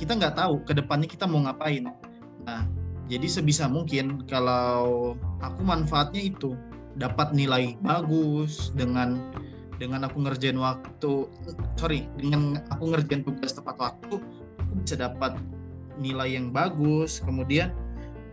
kita 0.00 0.16
nggak 0.16 0.36
tahu 0.36 0.64
ke 0.64 0.72
depannya 0.72 1.08
kita 1.08 1.28
mau 1.28 1.44
ngapain. 1.44 1.84
Nah, 2.48 2.64
jadi 3.10 3.26
sebisa 3.28 3.68
mungkin 3.68 4.24
kalau 4.24 5.12
aku 5.44 5.60
manfaatnya 5.60 6.24
itu 6.24 6.56
dapat 6.96 7.36
nilai 7.36 7.76
bagus 7.84 8.72
dengan 8.72 9.20
dengan 9.80 10.04
aku 10.04 10.20
ngerjain 10.20 10.60
waktu 10.60 11.24
sorry 11.80 12.04
dengan 12.20 12.60
aku 12.68 12.92
ngerjain 12.92 13.24
tugas 13.24 13.56
tepat 13.56 13.80
waktu 13.80 14.20
aku 14.60 14.72
bisa 14.84 15.00
dapat 15.00 15.40
nilai 15.96 16.36
yang 16.36 16.52
bagus. 16.52 17.24
Kemudian 17.24 17.72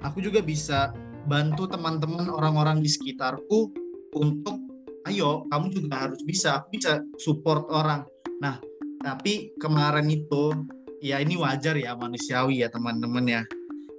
aku 0.04 0.20
juga 0.20 0.44
bisa 0.44 0.92
bantu 1.26 1.72
teman-teman 1.72 2.28
orang-orang 2.28 2.84
di 2.84 2.92
sekitarku 2.92 3.72
untuk 4.20 4.60
ayo 5.08 5.48
kamu 5.48 5.72
juga 5.72 6.08
harus 6.08 6.20
bisa 6.28 6.60
aku 6.60 6.76
bisa 6.76 7.00
support 7.16 7.64
orang. 7.72 8.04
Nah 8.44 8.60
tapi 9.00 9.56
kemarin 9.64 10.12
itu 10.12 10.52
ya 11.00 11.24
ini 11.24 11.40
wajar 11.40 11.80
ya 11.80 11.96
manusiawi 11.96 12.60
ya 12.60 12.68
teman-teman 12.68 13.24
ya. 13.24 13.44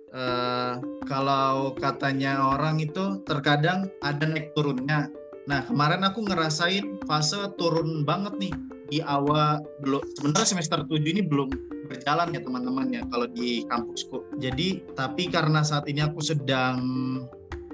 Uh, 0.08 0.80
kalau 1.04 1.76
katanya 1.76 2.40
orang 2.40 2.80
itu 2.80 3.20
terkadang 3.28 3.92
ada 4.00 4.24
naik 4.24 4.56
turunnya 4.56 5.04
Nah 5.48 5.64
kemarin 5.64 6.04
aku 6.04 6.28
ngerasain 6.28 7.00
fase 7.08 7.40
turun 7.56 8.04
banget 8.04 8.36
nih 8.36 8.52
di 8.92 9.00
awal 9.00 9.64
belum 9.80 10.04
sebenarnya 10.20 10.44
semester 10.44 10.84
7 10.84 11.00
ini 11.00 11.24
belum 11.24 11.48
berjalan 11.88 12.36
ya 12.36 12.40
teman-teman 12.44 12.86
ya 12.92 13.02
kalau 13.08 13.24
di 13.32 13.64
kampusku. 13.64 14.28
Jadi 14.36 14.84
tapi 14.92 15.32
karena 15.32 15.64
saat 15.64 15.88
ini 15.88 16.04
aku 16.04 16.20
sedang 16.20 16.84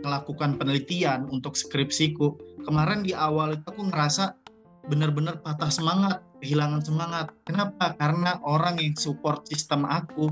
melakukan 0.07 0.54
penelitian 0.54 1.26
untuk 1.33 1.59
skripsiku, 1.59 2.38
kemarin 2.62 3.02
di 3.02 3.11
awal 3.11 3.59
itu 3.59 3.66
aku 3.66 3.90
ngerasa 3.90 4.38
benar-benar 4.87 5.40
patah 5.40 5.73
semangat, 5.73 6.23
kehilangan 6.45 6.85
semangat. 6.85 7.33
Kenapa? 7.49 7.97
Karena 7.97 8.38
orang 8.45 8.78
yang 8.78 8.95
support 8.95 9.49
sistem 9.49 9.88
aku 9.88 10.31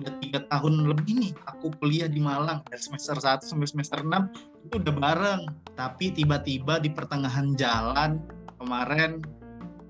udah 0.00 0.12
tiga 0.18 0.40
tahun 0.50 0.90
lebih 0.90 1.14
nih 1.20 1.32
aku 1.46 1.70
kuliah 1.78 2.10
di 2.10 2.18
Malang. 2.18 2.62
Dari 2.66 2.82
semester 2.82 3.16
1 3.18 3.46
sampai 3.46 3.68
semester 3.68 4.02
6 4.02 4.10
itu 4.68 4.74
udah 4.80 4.94
bareng. 4.94 5.42
Tapi 5.74 6.14
tiba-tiba 6.14 6.82
di 6.82 6.90
pertengahan 6.90 7.54
jalan 7.54 8.22
kemarin 8.58 9.22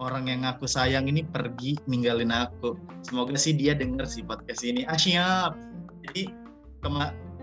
orang 0.02 0.26
yang 0.26 0.42
aku 0.44 0.66
sayang 0.66 1.06
ini 1.08 1.24
pergi 1.24 1.78
ninggalin 1.88 2.34
aku. 2.34 2.76
Semoga 3.06 3.38
sih 3.38 3.54
dia 3.54 3.72
denger 3.72 4.04
sih 4.04 4.26
podcast 4.26 4.62
ini. 4.66 4.84
Ah 4.84 4.98
siap. 4.98 5.56
Jadi 6.04 6.28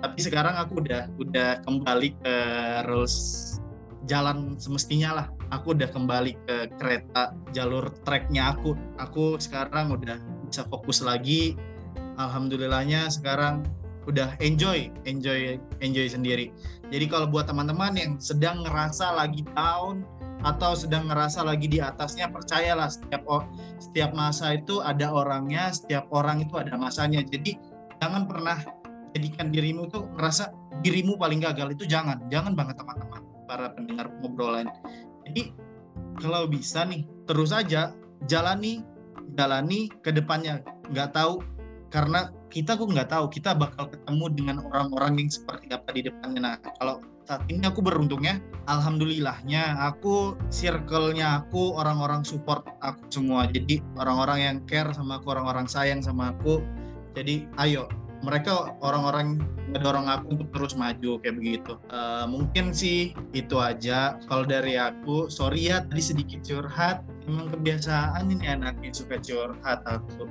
tapi 0.01 0.20
sekarang 0.22 0.58
aku 0.58 0.86
udah 0.86 1.10
udah 1.18 1.65
kembali 1.65 2.10
ke 2.22 2.36
rules 2.86 3.18
jalan 4.10 4.58
semestinya 4.58 5.10
lah. 5.18 5.27
Aku 5.53 5.74
udah 5.74 5.89
kembali 5.89 6.34
ke 6.46 6.56
kereta 6.77 7.34
jalur 7.53 7.89
treknya 8.06 8.53
aku. 8.53 8.77
Aku 9.01 9.38
sekarang 9.41 9.94
udah 9.94 10.18
bisa 10.46 10.65
fokus 10.70 11.01
lagi 11.01 11.58
alhamdulillahnya 12.29 13.09
sekarang 13.09 13.65
udah 14.09 14.33
enjoy, 14.41 14.89
enjoy, 15.05 15.61
enjoy 15.81 16.07
sendiri. 16.09 16.49
Jadi 16.89 17.05
kalau 17.05 17.29
buat 17.29 17.45
teman-teman 17.45 17.93
yang 17.93 18.11
sedang 18.17 18.65
ngerasa 18.65 19.13
lagi 19.13 19.45
down 19.53 20.01
atau 20.41 20.73
sedang 20.73 21.05
ngerasa 21.05 21.45
lagi 21.45 21.69
di 21.69 21.77
atasnya, 21.77 22.25
percayalah 22.33 22.89
setiap 22.89 23.21
setiap 23.77 24.11
masa 24.17 24.57
itu 24.57 24.81
ada 24.81 25.13
orangnya, 25.13 25.69
setiap 25.69 26.09
orang 26.09 26.41
itu 26.41 26.57
ada 26.57 26.73
masanya. 26.81 27.21
Jadi 27.21 27.61
jangan 28.01 28.25
pernah 28.25 28.57
jadikan 29.13 29.53
dirimu 29.53 29.85
tuh 29.93 30.09
ngerasa 30.17 30.49
dirimu 30.81 31.19
paling 31.21 31.37
gagal 31.37 31.77
itu 31.77 31.85
jangan, 31.85 32.25
jangan 32.33 32.57
banget 32.57 32.81
teman-teman 32.81 33.21
para 33.45 33.69
pendengar 33.77 34.09
ngobrolan. 34.23 34.65
Jadi 35.29 35.53
kalau 36.17 36.49
bisa 36.49 36.89
nih 36.89 37.05
terus 37.29 37.53
aja 37.53 37.93
jalani 38.25 38.81
jalani 39.37 39.93
ke 40.01 40.09
depannya. 40.09 40.65
Nggak 40.89 41.15
tahu 41.15 41.45
karena 41.91 42.31
kita 42.48 42.79
kok 42.79 42.88
nggak 42.88 43.12
tahu 43.12 43.27
kita 43.27 43.51
bakal 43.51 43.91
ketemu 43.91 44.25
dengan 44.31 44.57
orang-orang 44.71 45.19
yang 45.19 45.29
seperti 45.29 45.67
apa 45.75 45.91
di 45.91 46.07
depannya. 46.07 46.39
Nah 46.39 46.55
kalau 46.79 47.03
saat 47.27 47.43
ini 47.51 47.63
aku 47.67 47.83
beruntungnya, 47.83 48.39
alhamdulillahnya 48.67 49.75
aku 49.79 50.39
circle-nya 50.51 51.43
aku 51.43 51.75
orang-orang 51.75 52.24
support 52.24 52.63
aku 52.79 53.03
semua. 53.12 53.48
Jadi 53.51 53.83
orang-orang 54.00 54.39
yang 54.39 54.57
care 54.67 54.91
sama 54.95 55.19
aku, 55.19 55.36
orang-orang 55.36 55.67
sayang 55.67 56.00
sama 56.00 56.31
aku. 56.31 56.63
Jadi 57.12 57.48
ayo 57.60 57.91
mereka 58.24 58.77
orang-orang 58.86 59.41
ngedorong 59.74 60.07
aku 60.07 60.25
untuk 60.38 60.50
terus 60.51 60.74
maju 60.79 61.19
kayak 61.19 61.36
begitu. 61.39 61.74
Uh, 61.91 62.27
mungkin 62.27 62.71
sih 62.71 63.15
itu 63.36 63.60
aja. 63.60 64.19
Kalau 64.31 64.48
dari 64.48 64.79
aku, 64.79 65.27
sorry 65.27 65.71
ya 65.71 65.83
tadi 65.83 66.03
sedikit 66.03 66.39
curhat. 66.43 67.03
Emang 67.27 67.51
kebiasaan 67.51 68.31
ini 68.31 68.48
anaknya 68.48 68.91
suka 68.95 69.19
curhat 69.19 69.83
aku. 69.83 70.27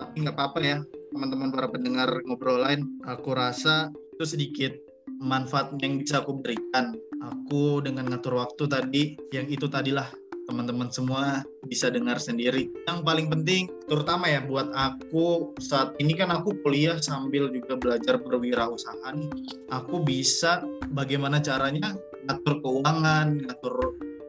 Tapi 0.00 0.14
nggak 0.24 0.36
apa-apa 0.36 0.60
ya 0.60 0.78
teman-teman 1.18 1.50
para 1.50 1.66
pendengar 1.66 2.22
ngobrol 2.30 2.62
lain, 2.62 2.86
aku 3.02 3.34
rasa 3.34 3.90
itu 4.14 4.22
sedikit 4.22 4.70
manfaat 5.18 5.74
yang 5.82 5.98
bisa 5.98 6.22
aku 6.22 6.38
berikan. 6.38 6.94
Aku 7.18 7.82
dengan 7.82 8.06
ngatur 8.06 8.38
waktu 8.38 8.70
tadi, 8.70 9.02
yang 9.34 9.50
itu 9.50 9.66
tadilah 9.66 10.06
teman-teman 10.46 10.86
semua 10.94 11.42
bisa 11.66 11.90
dengar 11.90 12.22
sendiri. 12.22 12.70
Yang 12.86 13.02
paling 13.02 13.26
penting, 13.34 13.66
terutama 13.90 14.30
ya 14.30 14.46
buat 14.46 14.70
aku 14.70 15.58
saat 15.58 15.98
ini 15.98 16.14
kan 16.14 16.30
aku 16.30 16.54
kuliah 16.62 17.02
sambil 17.02 17.50
juga 17.50 17.74
belajar 17.74 18.22
berwirausaha 18.22 19.10
nih. 19.18 19.26
Aku 19.74 20.06
bisa 20.06 20.62
bagaimana 20.94 21.42
caranya 21.42 21.98
ngatur 22.30 22.62
keuangan, 22.62 23.42
ngatur 23.42 23.74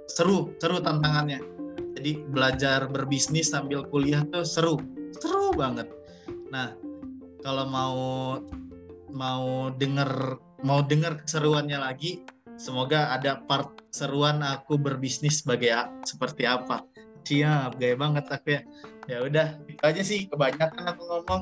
seru 0.10 0.58
seru 0.58 0.82
tantangannya 0.82 1.38
jadi 2.02 2.18
belajar 2.34 2.90
berbisnis 2.90 3.54
sambil 3.54 3.86
kuliah 3.86 4.26
tuh 4.34 4.42
seru 4.42 4.82
seru 5.22 5.54
banget 5.54 5.99
nah 6.50 6.74
kalau 7.46 7.66
mau 7.70 8.00
mau 9.10 9.74
denger 9.74 10.38
mau 10.66 10.84
denger 10.84 11.24
keseruannya 11.24 11.80
lagi 11.80 12.26
semoga 12.60 13.16
ada 13.16 13.40
part 13.40 13.80
seruan 13.90 14.44
aku 14.46 14.78
berbisnis 14.78 15.42
sebagai 15.42 15.74
seperti 16.06 16.46
apa. 16.46 16.86
Siap 17.26 17.78
gaya 17.78 17.96
banget 17.98 18.26
aku 18.30 18.48
ya. 18.58 18.62
Ya 19.10 19.18
udah 19.26 19.48
itu 19.66 19.82
aja 19.82 20.02
sih 20.06 20.30
kebanyakan 20.30 20.94
aku 20.94 21.02
ngomong. 21.06 21.42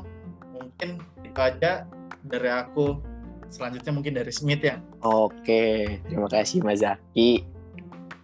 Mungkin 0.55 0.89
itu 1.23 1.39
aja 1.39 1.89
dari 2.23 2.49
aku. 2.51 2.99
Selanjutnya 3.47 3.91
mungkin 3.95 4.13
dari 4.15 4.31
Smith 4.31 4.63
ya. 4.63 4.79
Oke 5.03 5.99
terima 6.07 6.27
kasih 6.27 6.63
Mas 6.63 6.83
Zaki. 6.83 7.43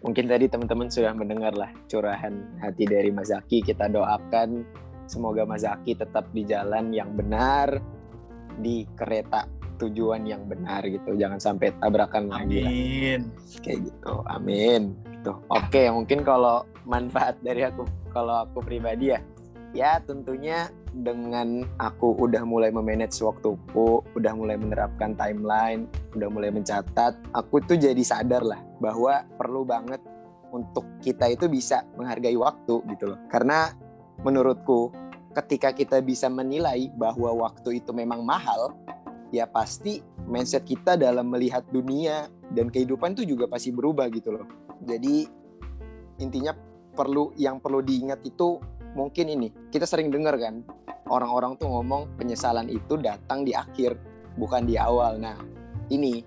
Mungkin 0.03 0.27
tadi 0.27 0.51
teman-teman 0.51 0.91
sudah 0.91 1.15
mendengar 1.15 1.55
lah 1.55 1.71
curahan 1.87 2.59
hati 2.59 2.83
dari 2.83 3.11
Mas 3.11 3.31
Zaki. 3.31 3.63
Kita 3.63 3.87
doakan 3.87 4.67
semoga 5.13 5.45
Mas 5.45 5.61
Zaki 5.61 5.93
tetap 5.93 6.25
di 6.33 6.41
jalan 6.49 6.89
yang 6.89 7.13
benar 7.13 7.77
di 8.57 8.89
kereta 8.97 9.45
tujuan 9.77 10.25
yang 10.25 10.49
benar 10.49 10.81
gitu. 10.89 11.13
Jangan 11.13 11.37
sampai 11.37 11.73
tabrakan 11.77 12.29
amin. 12.29 12.33
lagi 12.33 12.61
amin. 12.65 13.21
Kayak 13.61 13.79
gitu. 13.93 14.13
Amin. 14.25 14.81
Gitu. 15.05 15.33
Oke 15.53 15.83
mungkin 15.93 16.25
kalau 16.25 16.65
manfaat 16.89 17.37
dari 17.45 17.61
aku 17.65 17.85
kalau 18.09 18.45
aku 18.47 18.65
pribadi 18.65 19.13
ya. 19.13 19.21
Ya 19.73 19.97
tentunya 20.05 20.69
dengan 20.93 21.65
aku 21.81 22.13
udah 22.13 22.45
mulai 22.45 22.69
memanage 22.69 23.17
waktuku, 23.25 24.05
udah 24.13 24.33
mulai 24.37 24.53
menerapkan 24.53 25.17
timeline, 25.17 25.89
udah 26.13 26.29
mulai 26.29 26.53
mencatat, 26.53 27.17
aku 27.33 27.57
tuh 27.65 27.81
jadi 27.81 27.97
sadar 28.05 28.45
lah 28.45 28.61
bahwa 28.77 29.25
perlu 29.33 29.65
banget 29.65 29.97
untuk 30.53 30.85
kita 31.01 31.33
itu 31.33 31.49
bisa 31.49 31.81
menghargai 31.97 32.37
waktu 32.37 32.85
gitu 32.93 33.09
loh. 33.09 33.19
Karena 33.33 33.73
menurutku 34.21 34.93
ketika 35.33 35.73
kita 35.73 35.97
bisa 35.99 36.29
menilai 36.29 36.93
bahwa 36.93 37.49
waktu 37.49 37.81
itu 37.81 37.89
memang 37.91 38.21
mahal, 38.21 38.77
ya 39.33 39.49
pasti 39.49 40.05
mindset 40.29 40.63
kita 40.63 40.93
dalam 40.93 41.27
melihat 41.33 41.65
dunia 41.73 42.29
dan 42.53 42.69
kehidupan 42.69 43.17
itu 43.17 43.33
juga 43.35 43.49
pasti 43.49 43.73
berubah 43.73 44.07
gitu 44.13 44.37
loh. 44.37 44.45
Jadi 44.85 45.25
intinya 46.21 46.53
perlu 46.93 47.33
yang 47.35 47.57
perlu 47.57 47.81
diingat 47.81 48.21
itu 48.23 48.61
mungkin 48.93 49.25
ini. 49.33 49.49
Kita 49.73 49.89
sering 49.89 50.13
dengar 50.13 50.37
kan 50.37 50.61
orang-orang 51.09 51.57
tuh 51.57 51.67
ngomong 51.67 52.13
penyesalan 52.15 52.69
itu 52.69 52.95
datang 53.01 53.41
di 53.43 53.57
akhir 53.57 53.97
bukan 54.37 54.69
di 54.69 54.77
awal. 54.77 55.17
Nah 55.17 55.35
ini 55.89 56.21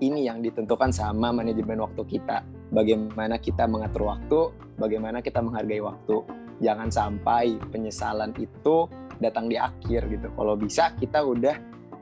ini 0.00 0.28
yang 0.28 0.40
ditentukan 0.40 0.92
sama 0.92 1.32
manajemen 1.32 1.84
waktu 1.84 2.02
kita. 2.08 2.40
Bagaimana 2.72 3.38
kita 3.38 3.68
mengatur 3.68 4.10
waktu 4.10 4.50
bagaimana 4.80 5.22
kita 5.22 5.38
menghargai 5.44 5.80
waktu 5.84 6.45
jangan 6.60 6.88
sampai 6.88 7.56
penyesalan 7.70 8.32
itu 8.40 8.88
datang 9.20 9.48
di 9.48 9.56
akhir 9.56 10.08
gitu. 10.08 10.28
Kalau 10.32 10.54
bisa 10.56 10.92
kita 10.96 11.24
udah 11.24 11.56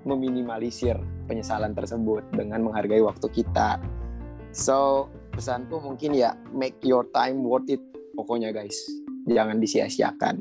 meminimalisir 0.04 0.98
penyesalan 1.26 1.72
tersebut 1.72 2.22
dengan 2.34 2.68
menghargai 2.68 3.00
waktu 3.00 3.26
kita. 3.32 3.80
So 4.54 5.08
pesanku 5.34 5.82
mungkin 5.82 6.14
ya 6.14 6.36
make 6.54 6.78
your 6.84 7.08
time 7.10 7.42
worth 7.42 7.66
it 7.70 7.82
pokoknya 8.14 8.54
guys. 8.54 8.76
Jangan 9.24 9.58
disia-siakan. 9.58 10.38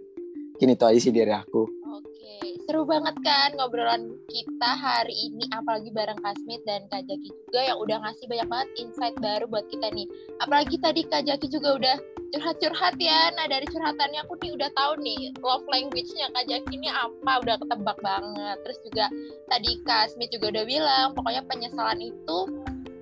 Mungkin 0.53 0.69
itu 0.75 0.83
aja 0.85 0.99
sih 0.99 1.13
dari 1.15 1.33
aku. 1.33 1.63
Oke 1.97 2.35
seru 2.67 2.83
banget 2.83 3.15
kan 3.23 3.55
ngobrolan 3.57 4.11
kita 4.27 4.71
hari 4.75 5.15
ini 5.31 5.47
apalagi 5.55 5.89
bareng 5.91 6.19
Kasmit 6.19 6.61
dan 6.67 6.85
Kak 6.91 7.07
Jaki 7.07 7.29
juga 7.31 7.61
yang 7.63 7.77
udah 7.79 7.97
ngasih 8.03 8.25
banyak 8.27 8.47
banget 8.51 8.69
insight 8.79 9.15
baru 9.23 9.45
buat 9.47 9.65
kita 9.71 9.87
nih. 9.91 10.07
Apalagi 10.43 10.75
tadi 10.77 11.01
Kak 11.07 11.23
Jaki 11.25 11.47
juga 11.47 11.79
udah 11.79 11.95
curhat-curhat 12.33 12.97
ya 12.97 13.29
nah 13.37 13.45
dari 13.45 13.69
curhatannya 13.69 14.25
aku 14.25 14.33
nih 14.41 14.51
udah 14.57 14.69
tahu 14.73 14.97
nih 15.05 15.29
love 15.39 15.65
language-nya 15.69 16.33
Kak 16.33 16.49
Jaki 16.49 16.73
ini 16.73 16.89
apa 16.89 17.45
udah 17.45 17.55
ketebak 17.61 17.97
banget 18.01 18.57
terus 18.65 18.79
juga 18.81 19.05
tadi 19.53 19.71
Kak 19.85 20.17
Smith 20.17 20.33
juga 20.33 20.49
udah 20.59 20.65
bilang 20.65 21.07
pokoknya 21.13 21.45
penyesalan 21.45 22.01
itu 22.01 22.39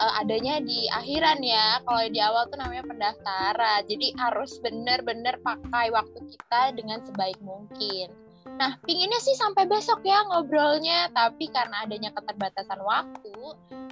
uh, 0.01 0.13
adanya 0.17 0.57
di 0.59 0.89
akhiran 0.89 1.39
ya. 1.45 1.77
Kalau 1.85 2.01
di 2.09 2.19
awal 2.19 2.49
tuh 2.49 2.57
namanya 2.57 2.83
pendaftaran. 2.89 3.85
Jadi 3.85 4.17
harus 4.17 4.57
benar-benar 4.59 5.37
pakai 5.45 5.93
waktu 5.93 6.19
kita 6.33 6.61
dengan 6.73 6.99
sebaik 7.05 7.37
mungkin. 7.45 8.09
Nah, 8.57 8.77
pinginnya 8.83 9.19
sih 9.23 9.35
sampai 9.37 9.69
besok 9.69 10.03
ya 10.03 10.25
ngobrolnya, 10.27 11.11
tapi 11.15 11.47
karena 11.49 11.85
adanya 11.85 12.11
keterbatasan 12.13 12.81
waktu, 12.83 13.37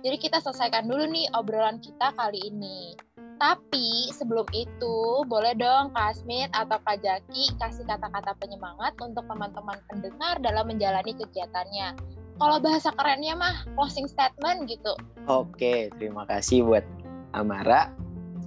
jadi 0.03 0.17
kita 0.19 0.37
selesaikan 0.39 0.87
dulu 0.87 1.07
nih 1.09 1.27
obrolan 1.35 1.79
kita 1.83 2.15
kali 2.15 2.39
ini. 2.47 2.95
Tapi 3.39 4.11
sebelum 4.11 4.43
itu, 4.51 5.23
boleh 5.23 5.55
dong 5.55 5.95
Kak 5.95 6.19
Smith 6.19 6.51
atau 6.51 6.75
Kak 6.83 6.99
Jaki 6.99 7.55
kasih 7.55 7.87
kata-kata 7.87 8.35
penyemangat 8.35 8.99
untuk 8.99 9.23
teman-teman 9.31 9.79
pendengar 9.87 10.35
dalam 10.43 10.67
menjalani 10.67 11.15
kegiatannya 11.15 11.95
kalau 12.39 12.57
bahasa 12.59 12.91
kerennya 12.95 13.35
mah 13.35 13.67
closing 13.75 14.07
statement 14.07 14.67
gitu. 14.67 14.95
Oke, 15.27 15.91
terima 15.99 16.23
kasih 16.27 16.63
buat 16.63 16.87
Amara. 17.35 17.91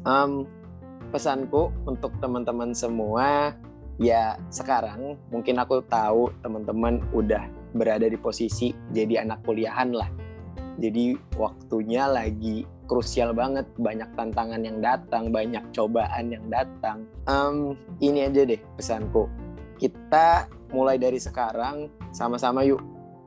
Um, 0.08 0.48
pesanku 1.12 1.68
untuk 1.84 2.12
teman-teman 2.18 2.72
semua, 2.72 3.52
ya 4.02 4.34
sekarang 4.50 5.14
mungkin 5.30 5.62
aku 5.62 5.86
tahu 5.86 6.34
teman-teman 6.42 6.98
udah 7.14 7.46
berada 7.72 8.10
di 8.10 8.18
posisi 8.18 8.74
jadi 8.90 9.22
anak 9.22 9.46
kuliahan 9.46 9.94
lah. 9.94 10.10
Jadi 10.82 11.14
waktunya 11.38 12.10
lagi 12.10 12.66
krusial 12.90 13.36
banget, 13.36 13.68
banyak 13.78 14.08
tantangan 14.18 14.60
yang 14.60 14.82
datang, 14.82 15.30
banyak 15.30 15.62
cobaan 15.70 16.32
yang 16.32 16.44
datang. 16.50 17.06
Um, 17.28 17.78
ini 18.02 18.26
aja 18.26 18.42
deh 18.42 18.58
pesanku. 18.74 19.30
Kita 19.78 20.48
mulai 20.74 20.96
dari 20.98 21.20
sekarang 21.20 21.92
sama-sama 22.10 22.64
yuk 22.66 22.80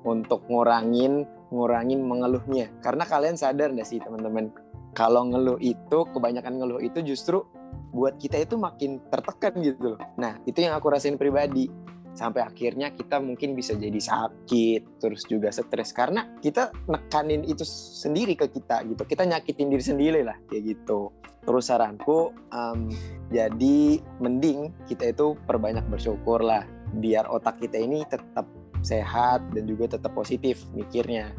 untuk 0.05 0.45
ngurangin 0.49 1.25
ngurangin 1.53 2.01
mengeluhnya 2.01 2.73
karena 2.81 3.05
kalian 3.05 3.37
sadar 3.37 3.69
gak 3.73 3.85
sih 3.85 4.01
teman-teman 4.01 4.49
kalau 4.95 5.27
ngeluh 5.27 5.59
itu 5.59 6.07
kebanyakan 6.15 6.55
ngeluh 6.55 6.79
itu 6.79 7.03
justru 7.03 7.43
buat 7.91 8.15
kita 8.15 8.39
itu 8.39 8.55
makin 8.55 9.03
tertekan 9.11 9.59
gitu 9.59 9.95
loh. 9.95 10.01
Nah 10.15 10.39
itu 10.47 10.63
yang 10.63 10.73
aku 10.79 10.87
rasain 10.87 11.19
pribadi. 11.19 11.67
Sampai 12.15 12.47
akhirnya 12.47 12.95
kita 12.95 13.19
mungkin 13.19 13.59
bisa 13.59 13.75
jadi 13.75 13.99
sakit 13.99 15.03
terus 15.03 15.27
juga 15.27 15.51
stres. 15.51 15.91
Karena 15.91 16.39
kita 16.39 16.71
nekanin 16.87 17.43
itu 17.43 17.67
sendiri 17.67 18.39
ke 18.39 18.47
kita 18.47 18.87
gitu. 18.87 19.03
Kita 19.03 19.27
nyakitin 19.27 19.67
diri 19.67 19.83
sendiri 19.83 20.21
lah 20.23 20.39
kayak 20.47 20.63
gitu. 20.63 21.11
Terus 21.43 21.67
saranku 21.67 22.31
um, 22.55 22.87
jadi 23.27 23.99
mending 24.23 24.87
kita 24.87 25.11
itu 25.11 25.35
perbanyak 25.43 25.83
bersyukur 25.91 26.39
lah. 26.39 26.63
Biar 26.95 27.27
otak 27.27 27.59
kita 27.59 27.83
ini 27.83 28.07
tetap 28.07 28.47
sehat 28.79 29.51
dan 29.51 29.67
juga 29.67 29.99
tetap 29.99 30.15
positif 30.15 30.63
mikirnya. 30.71 31.35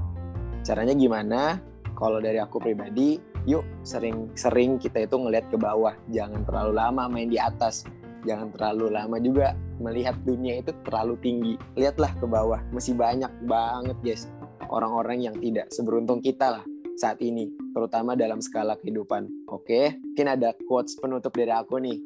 Caranya 0.61 0.93
gimana? 0.93 1.57
Kalau 1.97 2.21
dari 2.21 2.37
aku 2.37 2.61
pribadi, 2.61 3.17
yuk 3.47 3.63
sering-sering 3.87 4.77
kita 4.77 5.07
itu 5.07 5.17
ngelihat 5.17 5.47
ke 5.49 5.57
bawah, 5.57 5.95
jangan 6.11 6.43
terlalu 6.43 6.73
lama 6.75 7.03
main 7.07 7.31
di 7.31 7.39
atas, 7.39 7.87
jangan 8.27 8.51
terlalu 8.53 8.91
lama 8.91 9.17
juga 9.23 9.55
melihat 9.79 10.19
dunia 10.27 10.61
itu 10.61 10.75
terlalu 10.83 11.15
tinggi. 11.23 11.55
Lihatlah 11.79 12.13
ke 12.19 12.27
bawah, 12.27 12.61
masih 12.75 12.99
banyak 12.99 13.31
banget 13.47 13.97
guys 14.03 14.27
orang-orang 14.67 15.31
yang 15.31 15.37
tidak 15.39 15.71
seberuntung 15.71 16.19
kita 16.19 16.59
lah 16.59 16.65
saat 16.99 17.23
ini, 17.23 17.53
terutama 17.77 18.19
dalam 18.19 18.43
skala 18.43 18.75
kehidupan. 18.81 19.29
Oke, 19.53 20.01
mungkin 20.01 20.27
ada 20.27 20.57
quotes 20.67 20.99
penutup 20.99 21.31
dari 21.37 21.53
aku 21.53 21.79
nih. 21.79 22.03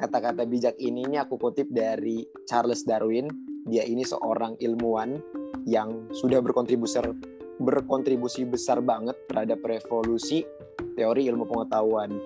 Kata-kata 0.00 0.48
bijak 0.48 0.80
ini, 0.80 1.04
ini 1.04 1.20
aku 1.20 1.36
kutip 1.36 1.68
dari 1.68 2.24
Charles 2.48 2.88
Darwin 2.88 3.28
dia 3.68 3.84
ini 3.84 4.00
seorang 4.00 4.56
ilmuwan 4.56 5.20
yang 5.68 6.08
sudah 6.16 6.40
berkontribusi 6.40 7.04
berkontribusi 7.60 8.48
besar 8.48 8.80
banget 8.80 9.14
terhadap 9.28 9.60
revolusi 9.60 10.48
teori 10.94 11.30
ilmu 11.30 11.46
pengetahuan. 11.46 12.18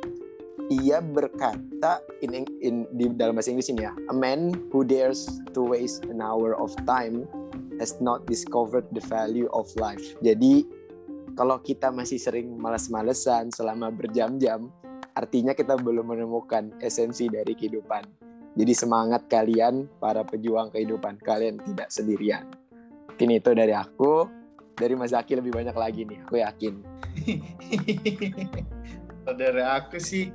Ia 0.73 1.05
berkata 1.05 2.01
in, 2.25 2.49
in 2.65 2.89
di 2.97 3.05
dalam 3.13 3.37
bahasa 3.37 3.53
Inggris 3.53 3.69
ini 3.69 3.85
ya, 3.85 3.93
a 4.09 4.17
man 4.17 4.57
who 4.73 4.81
dares 4.81 5.29
to 5.53 5.61
waste 5.61 6.09
an 6.09 6.25
hour 6.25 6.57
of 6.57 6.73
time 6.89 7.29
has 7.77 8.01
not 8.01 8.25
discovered 8.25 8.89
the 8.97 9.03
value 9.05 9.51
of 9.53 9.69
life. 9.77 10.17
Jadi 10.25 10.65
kalau 11.35 11.61
kita 11.61 11.91
masih 11.91 12.17
sering 12.17 12.55
males-malesan 12.57 13.51
selama 13.51 13.91
berjam-jam, 13.91 14.71
artinya 15.13 15.53
kita 15.53 15.75
belum 15.77 16.15
menemukan 16.15 16.73
esensi 16.81 17.27
dari 17.27 17.53
kehidupan. 17.53 18.07
Jadi 18.55 18.73
semangat 18.73 19.27
kalian 19.27 19.91
para 19.99 20.23
pejuang 20.23 20.71
kehidupan 20.71 21.19
kalian 21.21 21.59
tidak 21.59 21.91
sendirian. 21.91 22.47
Mungkin 23.11 23.31
itu 23.35 23.51
dari 23.51 23.75
aku. 23.75 24.44
Dari 24.75 24.95
Mas 24.99 25.15
Zaki 25.15 25.39
lebih 25.39 25.55
banyak 25.55 25.75
lagi 25.75 26.03
nih, 26.03 26.19
aku 26.27 26.43
yakin. 26.43 26.75
dari 29.41 29.63
aku 29.65 29.97
sih 29.97 30.29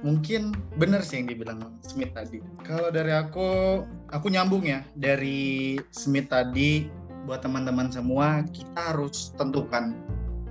mungkin 0.00 0.56
benar 0.80 1.04
sih 1.04 1.20
yang 1.20 1.28
dibilang 1.28 1.60
Smith 1.82 2.14
tadi. 2.14 2.38
Kalau 2.62 2.88
dari 2.94 3.12
aku, 3.12 3.82
aku 4.08 4.26
nyambung 4.30 4.64
ya 4.64 4.86
dari 4.94 5.76
Smith 5.90 6.30
tadi 6.30 6.86
buat 7.24 7.40
teman-teman 7.40 7.88
semua 7.90 8.44
kita 8.52 8.94
harus 8.94 9.34
tentukan 9.34 9.96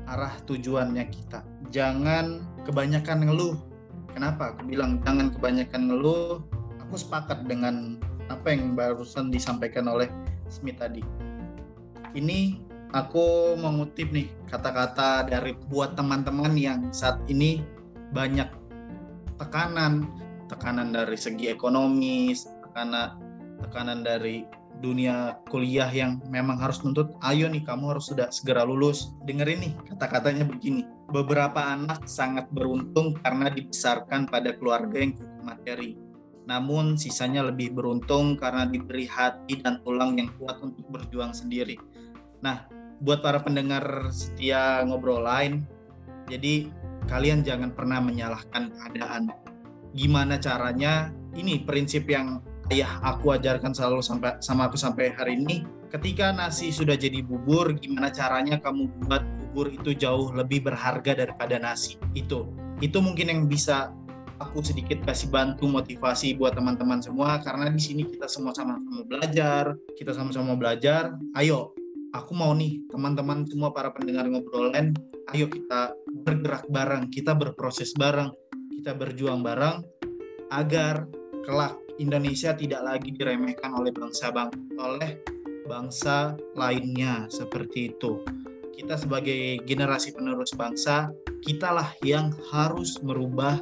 arah 0.10 0.36
tujuannya 0.46 1.06
kita. 1.10 1.42
Jangan 1.72 2.44
kebanyakan 2.68 3.30
ngeluh 3.30 3.58
Kenapa? 4.14 4.54
Aku 4.54 4.70
bilang 4.70 5.02
jangan 5.02 5.34
kebanyakan 5.34 5.82
ngeluh. 5.90 6.46
Aku 6.86 6.96
sepakat 6.96 7.50
dengan 7.50 7.98
apa 8.30 8.54
yang 8.54 8.78
barusan 8.78 9.34
disampaikan 9.34 9.90
oleh 9.90 10.08
Smith 10.48 10.78
tadi. 10.78 11.02
Ini 12.14 12.62
aku 12.94 13.58
mengutip 13.58 14.14
nih 14.14 14.30
kata-kata 14.48 15.26
dari 15.26 15.58
buat 15.68 15.98
teman-teman 15.98 16.54
yang 16.54 16.80
saat 16.94 17.18
ini 17.26 17.66
banyak 18.14 18.48
tekanan, 19.42 20.06
tekanan 20.46 20.94
dari 20.94 21.18
segi 21.18 21.50
ekonomis, 21.50 22.46
tekanan 22.70 23.18
tekanan 23.66 24.06
dari 24.06 24.46
dunia 24.84 25.40
kuliah 25.48 25.88
yang 25.88 26.20
memang 26.28 26.60
harus 26.60 26.84
nuntut, 26.84 27.16
ayo 27.24 27.48
nih 27.48 27.64
kamu 27.64 27.98
harus 27.98 28.12
sudah 28.12 28.28
segera 28.30 28.68
lulus. 28.68 29.16
Dengerin 29.24 29.60
nih 29.64 29.74
kata-katanya 29.90 30.44
begini. 30.46 30.84
Beberapa 31.08 31.72
anak 31.72 32.10
sangat 32.10 32.52
beruntung 32.52 33.16
karena 33.22 33.48
dibesarkan 33.48 34.28
pada 34.28 34.52
keluarga 34.58 34.98
yang 35.00 35.14
cukup 35.16 35.42
materi. 35.46 35.96
Namun 36.44 37.00
sisanya 37.00 37.48
lebih 37.48 37.72
beruntung 37.72 38.36
karena 38.36 38.68
diberi 38.68 39.08
hati 39.08 39.64
dan 39.64 39.80
tulang 39.88 40.20
yang 40.20 40.28
kuat 40.36 40.60
untuk 40.60 40.84
berjuang 40.92 41.32
sendiri. 41.32 41.80
Nah, 42.44 42.68
buat 43.04 43.20
para 43.20 43.44
pendengar 43.44 44.10
setia 44.16 44.80
ngobrol 44.88 45.28
lain, 45.28 45.68
jadi 46.32 46.72
kalian 47.12 47.44
jangan 47.44 47.76
pernah 47.76 48.00
menyalahkan 48.00 48.72
keadaan. 48.72 49.28
Gimana 49.92 50.40
caranya? 50.40 51.12
Ini 51.36 51.68
prinsip 51.68 52.08
yang 52.08 52.40
ayah 52.72 53.04
aku 53.04 53.36
ajarkan 53.36 53.76
selalu 53.76 54.00
sampai 54.00 54.40
sama 54.40 54.72
aku 54.72 54.80
sampai 54.80 55.12
hari 55.12 55.36
ini 55.36 55.68
ketika 55.92 56.32
nasi 56.32 56.72
sudah 56.72 56.96
jadi 56.96 57.20
bubur 57.20 57.76
gimana 57.76 58.08
caranya 58.08 58.56
kamu 58.62 58.88
buat 59.04 59.22
bubur 59.22 59.68
itu 59.74 59.92
jauh 59.92 60.32
lebih 60.32 60.64
berharga 60.64 61.12
daripada 61.14 61.60
nasi 61.60 62.00
itu 62.16 62.48
itu 62.80 62.98
mungkin 63.04 63.30
yang 63.30 63.42
bisa 63.52 63.92
aku 64.40 64.64
sedikit 64.64 65.04
kasih 65.04 65.30
bantu 65.30 65.68
motivasi 65.68 66.40
buat 66.40 66.56
teman-teman 66.56 67.04
semua 67.04 67.38
karena 67.44 67.70
di 67.70 67.82
sini 67.84 68.08
kita 68.08 68.32
semua 68.32 68.56
sama-sama 68.56 69.04
belajar 69.06 69.76
kita 70.00 70.16
sama-sama 70.16 70.56
belajar 70.56 71.14
ayo 71.38 71.76
aku 72.14 72.32
mau 72.38 72.54
nih 72.54 72.82
teman-teman 72.94 73.46
semua 73.50 73.74
para 73.74 73.90
pendengar 73.90 74.30
ngobrolan 74.30 74.94
ayo 75.34 75.50
kita 75.50 75.98
bergerak 76.24 76.66
bareng 76.70 77.10
kita 77.10 77.34
berproses 77.34 77.94
bareng 77.98 78.30
kita 78.80 78.94
berjuang 78.94 79.42
bareng 79.42 79.82
agar 80.54 81.10
kelak 81.44 81.76
Indonesia 81.98 82.54
tidak 82.54 82.82
lagi 82.86 83.14
diremehkan 83.14 83.74
oleh 83.74 83.94
bangsa 83.94 84.30
bang 84.30 84.50
oleh 84.78 85.22
bangsa 85.66 86.36
lainnya 86.60 87.28
seperti 87.32 87.96
itu. 87.96 88.22
Kita 88.74 88.98
sebagai 88.98 89.62
generasi 89.64 90.12
penerus 90.12 90.52
bangsa, 90.58 91.14
kitalah 91.46 91.94
yang 92.02 92.34
harus 92.52 92.98
merubah 93.06 93.62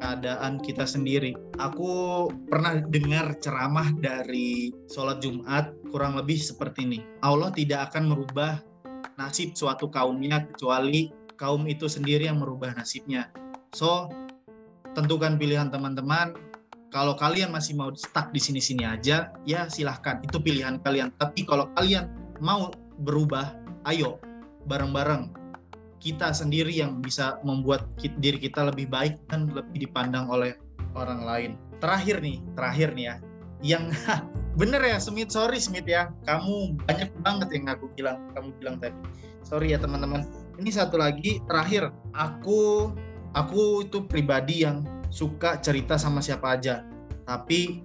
keadaan 0.00 0.58
kita 0.64 0.88
sendiri. 0.88 1.36
Aku 1.60 2.26
pernah 2.48 2.80
dengar 2.80 3.36
ceramah 3.38 3.92
dari 4.00 4.72
sholat 4.88 5.20
Jumat 5.20 5.76
kurang 5.92 6.16
lebih 6.16 6.40
seperti 6.40 6.88
ini. 6.88 7.00
Allah 7.20 7.52
tidak 7.52 7.92
akan 7.92 8.10
merubah 8.16 8.58
nasib 9.20 9.52
suatu 9.52 9.92
kaumnya 9.92 10.48
kecuali 10.48 11.12
kaum 11.36 11.68
itu 11.68 11.84
sendiri 11.86 12.26
yang 12.26 12.40
merubah 12.40 12.72
nasibnya. 12.72 13.28
So, 13.76 14.08
tentukan 14.96 15.36
pilihan 15.36 15.68
teman-teman, 15.68 16.34
kalau 16.90 17.14
kalian 17.14 17.54
masih 17.54 17.78
mau 17.78 17.92
stuck 17.94 18.34
di 18.34 18.40
sini-sini 18.42 18.82
aja, 18.82 19.30
ya 19.46 19.70
silahkan. 19.70 20.18
Itu 20.26 20.42
pilihan 20.42 20.82
kalian. 20.82 21.14
Tapi 21.14 21.46
kalau 21.46 21.70
kalian 21.78 22.10
mau 22.42 22.72
berubah, 23.00 23.54
ayo 23.86 24.18
bareng-bareng. 24.66 25.39
Kita 26.00 26.32
sendiri 26.32 26.72
yang 26.72 27.04
bisa 27.04 27.36
membuat 27.44 27.84
diri 28.00 28.40
kita 28.40 28.72
lebih 28.72 28.88
baik 28.88 29.20
dan 29.28 29.52
lebih 29.52 29.84
dipandang 29.84 30.32
oleh 30.32 30.56
orang 30.96 31.20
lain. 31.22 31.50
Terakhir 31.78 32.24
nih, 32.24 32.40
terakhir 32.56 32.96
nih 32.96 33.04
ya. 33.04 33.16
Yang 33.60 33.84
bener 34.60 34.80
ya 34.80 34.96
Smith, 34.96 35.28
sorry 35.28 35.60
Smith 35.60 35.84
ya. 35.84 36.08
Kamu 36.24 36.80
banyak 36.88 37.12
banget 37.20 37.48
yang 37.52 37.68
aku 37.68 37.92
bilang, 37.92 38.16
kamu 38.32 38.48
bilang 38.56 38.76
tadi. 38.80 38.96
Sorry 39.44 39.76
ya 39.76 39.78
teman-teman. 39.80 40.24
Ini 40.56 40.70
satu 40.72 40.96
lagi 40.96 41.40
terakhir. 41.44 41.92
Aku 42.16 42.92
aku 43.36 43.84
itu 43.84 44.04
pribadi 44.08 44.64
yang 44.64 44.84
suka 45.12 45.60
cerita 45.60 46.00
sama 46.00 46.24
siapa 46.24 46.56
aja. 46.56 46.80
Tapi 47.28 47.84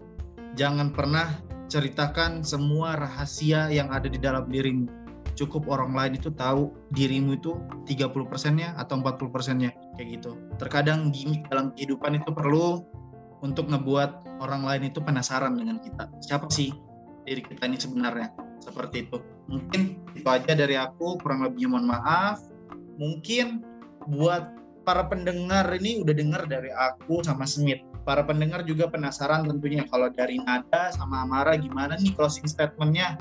jangan 0.56 0.96
pernah 0.96 1.36
ceritakan 1.68 2.46
semua 2.48 2.96
rahasia 2.96 3.68
yang 3.68 3.92
ada 3.92 4.08
di 4.08 4.16
dalam 4.16 4.48
dirimu. 4.48 5.05
Cukup 5.36 5.68
orang 5.68 5.92
lain 5.92 6.16
itu 6.16 6.32
tahu 6.32 6.72
dirimu 6.96 7.36
itu 7.36 7.60
30 7.86 8.32
persennya 8.32 8.72
atau 8.80 9.00
40 9.04 9.36
persennya 9.36 9.76
kayak 10.00 10.20
gitu. 10.20 10.32
Terkadang 10.56 11.12
gimmick 11.12 11.44
dalam 11.52 11.76
kehidupan 11.76 12.24
itu 12.24 12.32
perlu 12.32 12.88
untuk 13.44 13.68
ngebuat 13.68 14.40
orang 14.40 14.64
lain 14.64 14.90
itu 14.90 15.04
penasaran 15.04 15.60
dengan 15.60 15.78
kita. 15.84 16.08
Siapa 16.24 16.48
sih 16.48 16.72
diri 17.28 17.44
kita 17.44 17.68
ini 17.68 17.76
sebenarnya? 17.76 18.32
Seperti 18.64 19.06
itu. 19.06 19.20
Mungkin 19.46 20.02
itu 20.18 20.26
aja 20.26 20.56
dari 20.56 20.80
aku, 20.80 21.20
kurang 21.22 21.44
lebihnya 21.46 21.70
mohon 21.70 21.88
maaf. 21.92 22.40
Mungkin 22.96 23.62
buat 24.08 24.56
para 24.88 25.06
pendengar 25.10 25.68
ini 25.76 26.02
udah 26.06 26.16
dengar 26.16 26.42
dari 26.48 26.72
aku 26.72 27.26
sama 27.26 27.44
Smith. 27.44 27.82
Para 28.06 28.22
pendengar 28.22 28.62
juga 28.62 28.86
penasaran 28.86 29.50
tentunya 29.50 29.82
kalau 29.90 30.14
dari 30.14 30.38
Nada 30.38 30.94
sama 30.94 31.26
Amara 31.26 31.58
gimana 31.58 31.98
nih 31.98 32.14
closing 32.14 32.46
statementnya? 32.46 33.18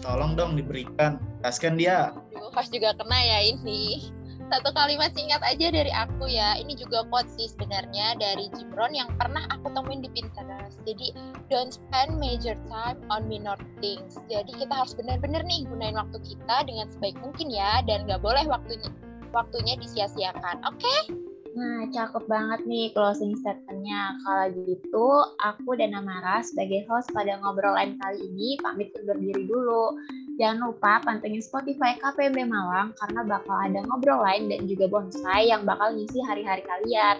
Tolong 0.00 0.38
dong 0.38 0.54
diberikan. 0.54 1.18
Kaskan 1.42 1.74
dia. 1.74 2.14
Pas 2.54 2.66
juga 2.70 2.94
kena 2.94 3.18
ya 3.18 3.38
ini. 3.54 4.14
Satu 4.50 4.74
kalimat 4.74 5.14
singkat 5.14 5.38
aja 5.46 5.70
dari 5.70 5.92
aku 5.94 6.26
ya. 6.26 6.58
Ini 6.58 6.74
juga 6.74 7.06
quote 7.06 7.30
sih 7.38 7.46
sebenarnya 7.46 8.18
dari 8.18 8.50
Jim 8.58 8.74
Rohn 8.74 8.90
yang 8.90 9.06
pernah 9.14 9.46
aku 9.46 9.70
temuin 9.70 10.02
di 10.02 10.10
Pinterest. 10.10 10.82
Jadi 10.82 11.14
don't 11.46 11.70
spend 11.70 12.18
major 12.18 12.58
time 12.66 12.98
on 13.14 13.30
minor 13.30 13.54
things. 13.78 14.18
Jadi 14.26 14.50
kita 14.58 14.74
harus 14.74 14.98
benar-benar 14.98 15.46
nih 15.46 15.70
gunain 15.70 15.94
waktu 15.94 16.18
kita 16.26 16.66
dengan 16.66 16.90
sebaik 16.90 17.14
mungkin 17.22 17.46
ya 17.46 17.78
dan 17.86 18.10
nggak 18.10 18.18
boleh 18.18 18.42
waktunya 18.50 18.90
waktunya 19.30 19.78
disia-siakan. 19.78 20.66
Oke? 20.66 20.82
Okay? 20.82 21.29
Nah, 21.50 21.82
cakep 21.90 22.24
banget 22.30 22.60
nih 22.62 22.94
closing 22.94 23.34
statementnya. 23.42 24.14
Kalau 24.22 24.46
gitu, 24.54 25.08
aku 25.42 25.74
dan 25.74 25.98
Amara 25.98 26.38
sebagai 26.46 26.86
host 26.86 27.10
pada 27.10 27.42
ngobrol 27.42 27.74
lain 27.74 27.98
kali 27.98 28.22
ini 28.22 28.54
pamit 28.62 28.94
undur 28.94 29.18
diri 29.18 29.50
dulu. 29.50 29.98
Jangan 30.38 30.70
lupa 30.70 31.02
pantengin 31.02 31.42
Spotify 31.42 31.98
KPMB 31.98 32.46
Malang 32.46 32.94
karena 32.96 33.20
bakal 33.26 33.56
ada 33.66 33.82
ngobrol 33.82 34.22
lain 34.22 34.46
dan 34.46 34.70
juga 34.70 34.86
bonsai 34.86 35.50
yang 35.50 35.66
bakal 35.66 35.90
ngisi 35.90 36.22
hari-hari 36.22 36.62
kalian. 36.62 37.18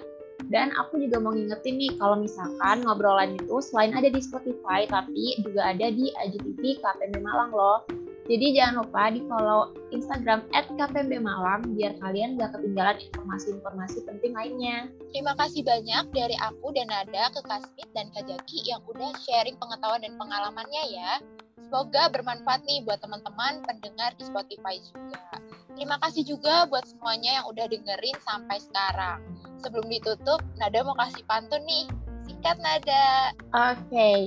Dan 0.48 0.72
aku 0.78 0.98
juga 0.98 1.20
mau 1.20 1.34
ngingetin 1.36 1.76
nih 1.76 1.92
kalau 2.00 2.16
misalkan 2.16 2.82
ngobrolan 2.82 3.36
itu 3.36 3.60
selain 3.60 3.92
ada 3.92 4.08
di 4.08 4.18
Spotify 4.24 4.88
tapi 4.88 5.36
juga 5.44 5.74
ada 5.74 5.92
di 5.92 6.10
IGTV 6.10 6.80
KPMB 6.80 7.20
Malang 7.20 7.52
loh. 7.52 7.84
Jadi 8.30 8.54
jangan 8.54 8.86
lupa 8.86 9.10
di 9.10 9.26
follow 9.26 9.74
Instagram 9.90 10.46
@kpmb 10.54 11.18
Malam 11.18 11.74
biar 11.74 11.98
kalian 11.98 12.38
gak 12.38 12.54
ketinggalan 12.54 13.02
informasi-informasi 13.10 14.06
penting 14.06 14.38
lainnya. 14.38 14.86
Terima 15.10 15.34
kasih 15.34 15.66
banyak 15.66 16.14
dari 16.14 16.38
aku 16.38 16.70
dan 16.70 16.86
Nada 16.94 17.34
ke 17.34 17.42
Kasmit 17.42 17.90
dan 17.90 18.06
Kak 18.14 18.30
Jaki 18.30 18.70
yang 18.70 18.86
udah 18.86 19.10
sharing 19.18 19.58
pengetahuan 19.58 20.06
dan 20.06 20.14
pengalamannya 20.14 20.82
ya. 20.94 21.18
Semoga 21.58 22.06
bermanfaat 22.14 22.62
nih 22.70 22.86
buat 22.86 23.02
teman-teman 23.02 23.66
pendengar 23.66 24.14
di 24.14 24.22
Spotify 24.22 24.78
juga. 24.78 25.42
Terima 25.74 25.98
kasih 25.98 26.22
juga 26.22 26.70
buat 26.70 26.86
semuanya 26.86 27.42
yang 27.42 27.46
udah 27.50 27.66
dengerin 27.66 28.14
sampai 28.22 28.62
sekarang. 28.62 29.26
Sebelum 29.58 29.90
ditutup, 29.90 30.38
Nada 30.54 30.86
mau 30.86 30.94
kasih 30.94 31.26
pantun 31.26 31.66
nih. 31.66 31.90
Singkat 32.30 32.62
Nada. 32.62 33.34
Oke. 33.74 33.90
Okay. 33.90 34.18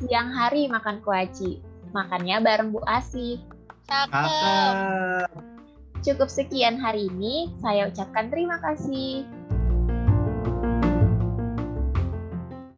Siang 0.00 0.32
hari 0.32 0.72
makan 0.72 1.04
kuaci 1.04 1.75
makannya 1.92 2.42
bareng 2.42 2.70
Bu 2.74 2.80
Asi. 2.86 3.38
Cakep. 3.86 5.30
Cukup 6.02 6.30
sekian 6.30 6.78
hari 6.78 7.10
ini, 7.10 7.50
saya 7.62 7.90
ucapkan 7.90 8.30
terima 8.30 8.58
kasih. 8.62 9.26